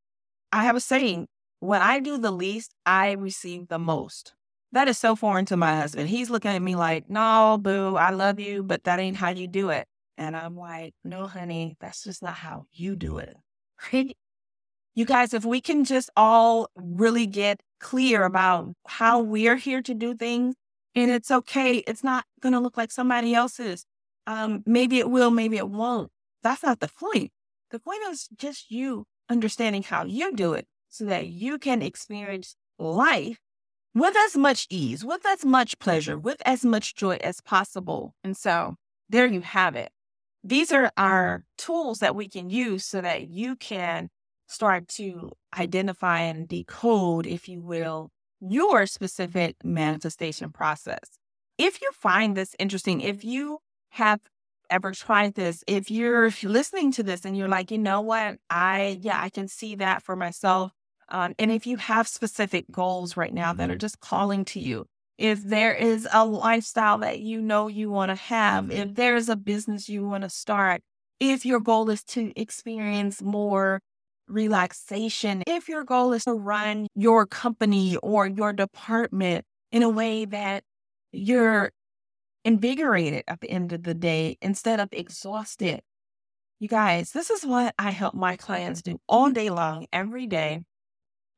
I 0.53 0.65
have 0.65 0.77
a 0.77 0.81
saying 0.81 1.29
when 1.61 1.81
I 1.81 2.01
do 2.01 2.19
the 2.19 2.31
least, 2.31 2.75
I 2.85 3.13
receive 3.13 3.69
the 3.69 3.79
most. 3.79 4.35
That 4.77 4.89
is 4.89 4.99
so 4.99 5.17
foreign 5.17 5.47
to 5.47 5.57
my 5.57 5.75
husband. 5.75 6.11
He's 6.11 6.29
looking 6.29 6.51
at 6.51 6.61
me 6.61 6.77
like, 6.77 7.09
no, 7.09 7.57
boo, 7.59 7.97
I 7.97 8.11
love 8.11 8.39
you, 8.39 8.63
but 8.63 8.85
that 8.85 8.99
ain't 8.99 9.17
how 9.17 9.31
you 9.31 9.49
do 9.49 9.71
it. 9.71 9.87
And 10.19 10.37
I'm 10.37 10.55
like, 10.55 10.93
no, 11.03 11.27
honey, 11.27 11.79
that's 11.81 12.05
just 12.05 12.23
not 12.23 12.35
how 12.35 12.67
you 12.73 12.95
do 12.95 13.17
it. 13.17 13.37
You 14.95 15.05
guys, 15.05 15.35
if 15.35 15.45
we 15.45 15.61
can 15.61 15.85
just 15.85 16.09
all 16.17 16.69
really 16.75 17.27
get 17.27 17.61
clear 17.81 18.25
about 18.25 18.73
how 18.87 19.21
we're 19.21 19.57
here 19.57 19.83
to 19.83 19.93
do 19.93 20.15
things, 20.15 20.55
and 20.95 21.11
it's 21.11 21.31
okay, 21.31 21.77
it's 21.87 22.03
not 22.03 22.25
going 22.41 22.55
to 22.55 22.61
look 22.61 22.79
like 22.79 22.91
somebody 22.91 23.35
else's. 23.35 23.85
Um, 24.27 24.63
maybe 24.65 24.99
it 24.99 25.11
will, 25.11 25.31
maybe 25.31 25.59
it 25.59 25.69
won't. 25.69 26.11
That's 26.43 26.63
not 26.63 26.81
the 26.81 26.89
point. 26.89 27.31
The 27.71 27.79
point 27.79 28.01
is 28.11 28.29
just 28.37 28.71
you 28.71 29.05
understanding 29.29 29.83
how 29.83 30.05
you 30.05 30.35
do 30.35 30.55
it 30.55 30.67
so 30.89 31.05
that 31.05 31.27
you 31.29 31.59
can 31.59 31.83
experience 31.83 32.57
life 32.79 33.39
with 33.97 34.15
as 34.15 34.37
much 34.37 34.67
ease, 34.69 35.03
with 35.03 35.25
as 35.25 35.43
much 35.43 35.79
pleasure, 35.79 36.17
mm-hmm. 36.17 36.27
with 36.27 36.43
as 36.45 36.65
much 36.65 36.95
joy 36.95 37.17
as 37.23 37.41
possible. 37.41 38.15
And 38.23 38.37
so 38.37 38.75
there 39.09 39.27
you 39.27 39.41
have 39.41 39.75
it. 39.75 39.91
These 40.45 40.71
are 40.71 40.93
our 40.99 41.45
tools 41.57 42.01
that 42.01 42.15
we 42.15 42.29
can 42.29 42.51
use 42.51 42.85
so 42.85 43.01
that 43.01 43.29
you 43.29 43.57
can 43.57 44.11
start 44.49 44.87
to 44.89 45.33
identify 45.59 46.21
and 46.21 46.47
decode, 46.47 47.27
if 47.27 47.49
you 47.49 47.63
will, 47.63 48.11
your 48.39 48.87
specific 48.87 49.57
manifestation 49.65 50.53
process. 50.53 51.19
If 51.57 51.81
you 51.81 51.91
find 51.93 52.37
this 52.37 52.55
interesting, 52.59 53.01
if 53.01 53.25
you 53.25 53.59
have 53.93 54.21
ever 54.69 54.93
tried 54.93 55.35
this, 55.35 55.65
if 55.67 55.91
you're, 55.91 56.27
if 56.27 56.43
you're 56.43 56.53
listening 56.53 56.93
to 56.93 57.03
this 57.03 57.25
and 57.25 57.35
you're 57.35 57.49
like, 57.49 57.71
you 57.71 57.79
know 57.79 58.03
what, 58.03 58.37
I, 58.51 58.99
yeah, 59.01 59.21
I 59.21 59.31
can 59.31 59.49
see 59.49 59.75
that 59.77 60.03
for 60.03 60.17
myself. 60.17 60.73
Um, 61.09 61.35
and 61.39 61.53
if 61.53 61.67
you 61.67 61.77
have 61.77 62.09
specific 62.09 62.67
goals 62.71 63.17
right 63.17 63.33
now 63.33 63.53
that 63.53 63.71
are 63.71 63.77
just 63.77 64.01
calling 64.01 64.45
to 64.47 64.61
you, 64.61 64.87
if 65.19 65.43
there 65.43 65.73
is 65.73 66.07
a 66.13 66.25
lifestyle 66.25 66.99
that 66.99 67.21
you 67.21 67.41
know 67.41 67.69
you 67.69 67.91
want 67.91 68.11
to 68.11 68.17
have, 68.17 68.71
if 68.71 68.95
there 68.95 69.17
is 69.17 69.29
a 69.29 69.37
business 69.37 69.89
you 69.89 70.07
want 70.07 70.25
to 70.25 70.31
start, 70.31 70.83
if 71.21 71.47
your 71.47 71.61
goal 71.61 71.89
is 71.91 72.03
to 72.05 72.33
experience 72.39 73.23
more 73.23 73.81
relaxation, 74.29 75.43
if 75.47 75.69
your 75.69 75.85
goal 75.85 76.13
is 76.13 76.25
to 76.25 76.35
run 76.35 76.89
your 76.95 77.25
company 77.25 77.97
or 77.99 78.27
your 78.27 78.53
department 78.53 79.45
in 79.73 79.83
a 79.83 79.89
way 79.89 80.25
that 80.25 80.65
you're 81.13 81.71
invigorated 82.45 83.25
at 83.27 83.41
the 83.41 83.51
end 83.51 83.73
of 83.73 83.83
the 83.85 83.95
day 83.95 84.37
instead 84.43 84.81
of 84.81 84.89
exhausted. 84.93 85.81
You 86.61 86.69
guys, 86.69 87.13
this 87.13 87.31
is 87.31 87.45
what 87.45 87.75
I 87.79 87.91
help 87.91 88.15
my 88.15 88.37
clients 88.37 88.83
do 88.83 88.99
all 89.09 89.31
day 89.31 89.51
long, 89.51 89.87
every 89.93 90.27
day 90.27 90.63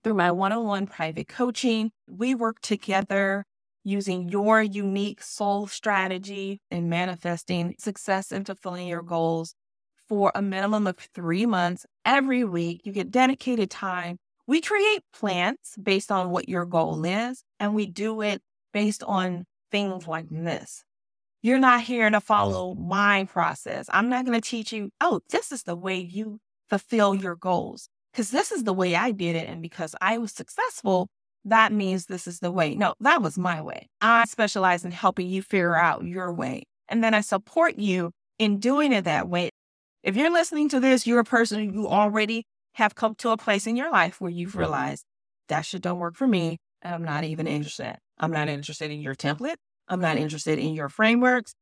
through 0.03 0.15
my 0.15 0.31
one 0.31 0.53
on 0.53 0.65
one 0.65 0.87
private 0.87 1.29
coaching. 1.29 1.91
We 2.09 2.35
work 2.35 2.61
together 2.61 3.45
using 3.85 4.29
your 4.29 4.63
unique 4.63 5.23
soul 5.23 5.67
strategy 5.67 6.61
in 6.71 6.89
manifesting 6.89 7.75
success 7.79 8.33
and 8.33 8.47
fulfilling 8.47 8.87
your 8.87 9.03
goals 9.03 9.55
for 10.09 10.33
a 10.35 10.43
minimum 10.43 10.87
of 10.87 10.97
three 11.15 11.47
months 11.47 11.87
every 12.05 12.45
week. 12.45 12.83
You 12.85 12.93
get 12.93 13.11
dedicated 13.11 13.71
time. 13.71 14.19
We 14.47 14.61
create 14.61 15.03
plans 15.13 15.75
based 15.83 16.11
on 16.11 16.31
what 16.31 16.49
your 16.49 16.65
goal 16.65 17.05
is, 17.05 17.43
and 17.61 17.75
we 17.75 17.87
do 17.87 18.23
it 18.23 18.41
based 18.73 19.03
on 19.03 19.45
things 19.71 20.07
like 20.07 20.27
this. 20.31 20.85
You're 21.43 21.59
not 21.59 21.83
here 21.83 22.09
to 22.11 22.21
follow 22.21 22.75
my 22.75 23.25
process. 23.25 23.87
I'm 23.93 24.09
not 24.09 24.25
going 24.25 24.41
to 24.41 24.49
teach 24.49 24.73
you, 24.73 24.91
oh, 25.01 25.21
this 25.31 25.53
is 25.53 25.63
the 25.63 25.77
way 25.77 25.99
you 25.99 26.41
fulfill 26.69 27.15
your 27.15 27.37
goals 27.37 27.89
because 28.13 28.31
this 28.31 28.53
is 28.53 28.65
the 28.65 28.73
way 28.73 28.95
I 28.95 29.11
did 29.13 29.37
it. 29.37 29.49
And 29.49 29.63
because 29.63 29.95
I 30.01 30.19
was 30.19 30.33
successful, 30.33 31.09
that 31.45 31.73
means 31.73 32.07
this 32.07 32.27
is 32.27 32.41
the 32.41 32.51
way. 32.51 32.75
No, 32.75 32.95
that 33.01 33.23
was 33.23 33.39
my 33.39 33.61
way. 33.63 33.89
I 34.01 34.25
specialize 34.27 34.85
in 34.85 34.91
helping 34.91 35.29
you 35.29 35.43
figure 35.43 35.77
out 35.77 36.05
your 36.05 36.33
way. 36.33 36.65
And 36.89 37.03
then 37.03 37.15
I 37.15 37.21
support 37.21 37.77
you 37.77 38.13
in 38.39 38.59
doing 38.59 38.93
it 38.93 39.05
that 39.05 39.29
way. 39.29 39.51
If 40.03 40.17
you're 40.17 40.33
listening 40.33 40.69
to 40.71 40.81
this, 40.81 41.07
you're 41.07 41.21
a 41.21 41.25
person 41.25 41.73
who 41.73 41.87
already 41.87 42.45
have 42.75 42.95
come 42.95 43.15
to 43.17 43.31
a 43.31 43.37
place 43.37 43.67
in 43.67 43.77
your 43.77 43.91
life 43.91 44.21
where 44.21 44.31
you've 44.31 44.57
realized 44.57 45.05
that 45.49 45.63
shit 45.63 45.83
don't 45.83 45.99
work 45.99 46.15
for 46.15 46.27
me. 46.27 46.59
And 46.83 46.95
I'm 46.95 47.05
not 47.05 47.25
even 47.25 47.47
interested. 47.47 47.97
I'm 48.19 48.31
not 48.31 48.49
interested 48.49 48.91
in 48.91 49.01
your 49.01 49.15
template. 49.15 49.57
I'm 49.89 50.01
not 50.01 50.17
interested 50.17 50.59
in 50.59 50.75
your 50.75 50.89
frameworks. 50.89 51.55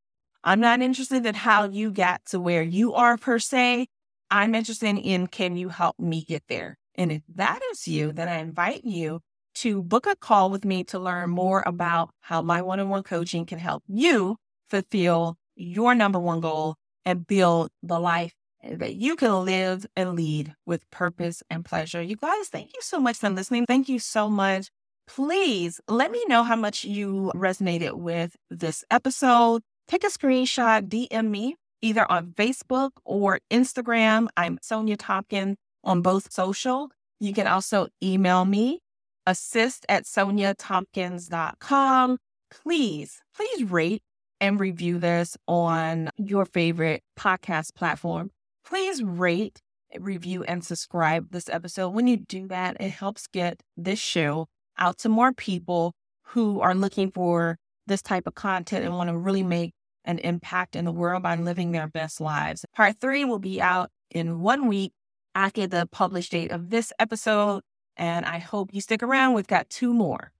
I'm 0.44 0.60
not 0.60 0.80
interested 0.80 1.24
in 1.26 1.34
how 1.34 1.64
you 1.64 1.90
got 1.90 2.24
to 2.26 2.40
where 2.40 2.62
you 2.62 2.94
are 2.94 3.16
per 3.16 3.38
se. 3.38 3.86
I'm 4.30 4.54
interested 4.54 4.96
in 4.98 5.26
can 5.26 5.56
you 5.56 5.68
help 5.68 5.98
me 5.98 6.24
get 6.24 6.44
there? 6.48 6.78
And 6.94 7.12
if 7.12 7.22
that 7.34 7.60
is 7.72 7.86
you, 7.86 8.12
then 8.12 8.28
I 8.28 8.38
invite 8.38 8.84
you 8.84 9.20
to 9.56 9.82
book 9.82 10.06
a 10.06 10.16
call 10.16 10.50
with 10.50 10.64
me 10.64 10.84
to 10.84 10.98
learn 10.98 11.30
more 11.30 11.62
about 11.66 12.10
how 12.20 12.42
my 12.42 12.62
one 12.62 12.80
on 12.80 12.88
one 12.88 13.02
coaching 13.02 13.46
can 13.46 13.58
help 13.58 13.82
you 13.86 14.36
fulfill 14.68 15.36
your 15.54 15.94
number 15.94 16.18
one 16.18 16.40
goal 16.40 16.76
and 17.04 17.26
build 17.26 17.70
the 17.82 17.98
life 17.98 18.34
that 18.62 18.96
you 18.96 19.16
can 19.16 19.44
live 19.44 19.86
and 19.96 20.14
lead 20.14 20.54
with 20.66 20.90
purpose 20.90 21.42
and 21.48 21.64
pleasure. 21.64 22.02
You 22.02 22.16
guys, 22.16 22.48
thank 22.48 22.70
you 22.74 22.80
so 22.82 22.98
much 22.98 23.16
for 23.16 23.30
listening. 23.30 23.64
Thank 23.66 23.88
you 23.88 23.98
so 23.98 24.28
much. 24.28 24.68
Please 25.06 25.80
let 25.88 26.10
me 26.10 26.22
know 26.26 26.42
how 26.42 26.56
much 26.56 26.84
you 26.84 27.30
resonated 27.34 27.94
with 27.94 28.36
this 28.50 28.84
episode. 28.90 29.62
Take 29.86 30.02
a 30.02 30.08
screenshot, 30.08 30.88
DM 30.88 31.30
me 31.30 31.56
either 31.82 32.10
on 32.10 32.32
Facebook 32.32 32.92
or 33.04 33.40
Instagram. 33.50 34.28
I'm 34.36 34.58
Sonja 34.58 34.96
Tompkins 34.98 35.56
on 35.84 36.02
both 36.02 36.32
social. 36.32 36.90
You 37.20 37.32
can 37.32 37.46
also 37.46 37.86
email 38.02 38.44
me, 38.44 38.80
assist 39.26 39.86
at 39.88 40.04
soniatompkins.com. 40.04 42.18
Please, 42.50 43.22
please 43.34 43.64
rate 43.64 44.02
and 44.40 44.60
review 44.60 44.98
this 44.98 45.36
on 45.48 46.10
your 46.16 46.44
favorite 46.44 47.02
podcast 47.18 47.74
platform. 47.74 48.30
Please 48.64 49.02
rate, 49.02 49.60
review, 49.98 50.44
and 50.44 50.64
subscribe 50.64 51.30
this 51.30 51.48
episode. 51.48 51.88
When 51.90 52.06
you 52.06 52.18
do 52.18 52.46
that, 52.48 52.76
it 52.80 52.90
helps 52.90 53.26
get 53.26 53.62
this 53.76 53.98
show 53.98 54.46
out 54.78 54.98
to 54.98 55.08
more 55.08 55.32
people 55.32 55.94
who 56.22 56.60
are 56.60 56.74
looking 56.74 57.10
for 57.10 57.56
this 57.86 58.02
type 58.02 58.26
of 58.26 58.34
content 58.34 58.84
and 58.84 58.94
want 58.94 59.08
to 59.08 59.16
really 59.16 59.44
make 59.44 59.72
an 60.06 60.18
impact 60.20 60.76
in 60.76 60.84
the 60.84 60.92
world 60.92 61.22
by 61.22 61.36
living 61.36 61.72
their 61.72 61.88
best 61.88 62.20
lives. 62.20 62.64
Part 62.74 63.00
three 63.00 63.24
will 63.24 63.38
be 63.38 63.60
out 63.60 63.90
in 64.10 64.40
one 64.40 64.68
week 64.68 64.92
after 65.34 65.66
the 65.66 65.86
published 65.90 66.32
date 66.32 66.50
of 66.50 66.70
this 66.70 66.92
episode. 66.98 67.62
And 67.96 68.24
I 68.24 68.38
hope 68.38 68.70
you 68.72 68.80
stick 68.80 69.02
around. 69.02 69.34
We've 69.34 69.46
got 69.46 69.68
two 69.68 69.92
more. 69.92 70.32